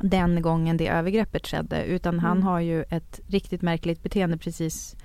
[0.00, 2.46] den gången det övergreppet skedde utan han mm.
[2.46, 4.96] har ju ett riktigt märkligt beteende precis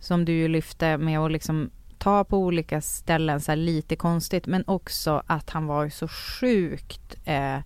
[0.00, 1.70] som du lyfte med att liksom
[2.04, 7.58] ta på olika ställen så lite konstigt men också att han var så sjukt eh,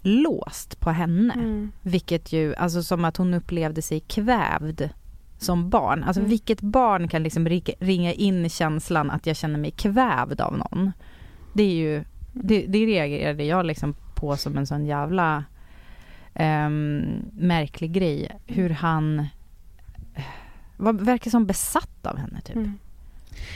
[0.00, 1.34] låst på henne.
[1.34, 1.72] Mm.
[1.82, 4.90] Vilket ju, alltså som att hon upplevde sig kvävd
[5.38, 6.04] som barn.
[6.04, 6.30] Alltså mm.
[6.30, 10.92] vilket barn kan liksom ringa in känslan att jag känner mig kvävd av någon?
[11.52, 15.44] Det är ju, det, det reagerade jag liksom på som en sån jävla
[16.34, 18.38] um, märklig grej.
[18.46, 19.18] Hur han
[20.14, 20.24] eh,
[20.76, 22.56] var, verkar som besatt av henne typ.
[22.56, 22.78] Mm.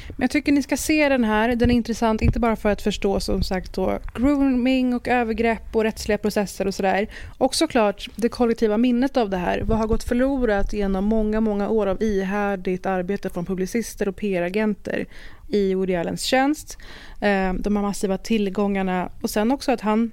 [0.09, 1.57] Men jag tycker ni ska se den här.
[1.57, 5.83] Den är intressant, inte bara för att förstå som sagt då, grooming och övergrepp och
[5.83, 7.09] rättsliga processer och sådär.
[7.39, 9.61] Och såklart det kollektiva minnet av det här.
[9.61, 15.07] Vad har gått förlorat genom många, många år av ihärdigt arbete från publicister och PR-agenter
[15.49, 16.79] i Woody Allens tjänst.
[17.21, 20.11] Eh, de här massiva tillgångarna och sen också att han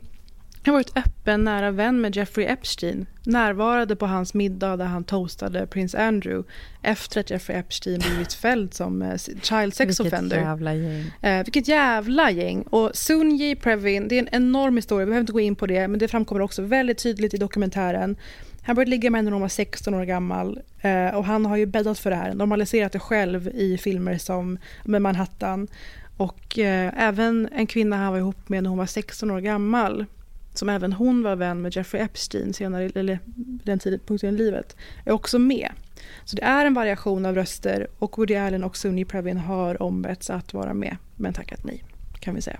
[0.67, 3.05] har varit öppen nära vän med Jeffrey Epstein.
[3.23, 6.49] Närvarade på hans middag där han toastade prins Andrew
[6.81, 10.37] efter att Jeffrey Epstein blivit fälld som eh, child sex vilket offender.
[10.37, 11.11] Jävla gäng.
[11.21, 12.61] Eh, vilket jävla gäng.
[12.61, 15.87] Och Sunji Previn, det är en enorm historia, vi behöver inte gå in på det,
[15.87, 18.15] men det framkommer också väldigt tydligt i dokumentären.
[18.61, 21.57] Han började ligga med henne när hon var 16 år gammal eh, och han har
[21.57, 25.67] ju bäddat för det här, normaliserat det själv i filmer som med Manhattan.
[26.17, 30.05] Och eh, även en kvinna han var ihop med när hon var 16 år gammal
[30.57, 33.19] som även hon var vän med Jeffrey Epstein senare, eller
[33.63, 35.69] den tidpunkten i livet, är också med.
[36.25, 40.29] Så det är en variation av röster och Woody Allen och Sunny Previn har ombetts
[40.29, 41.83] att vara med, men tackat nej,
[42.19, 42.59] kan vi säga.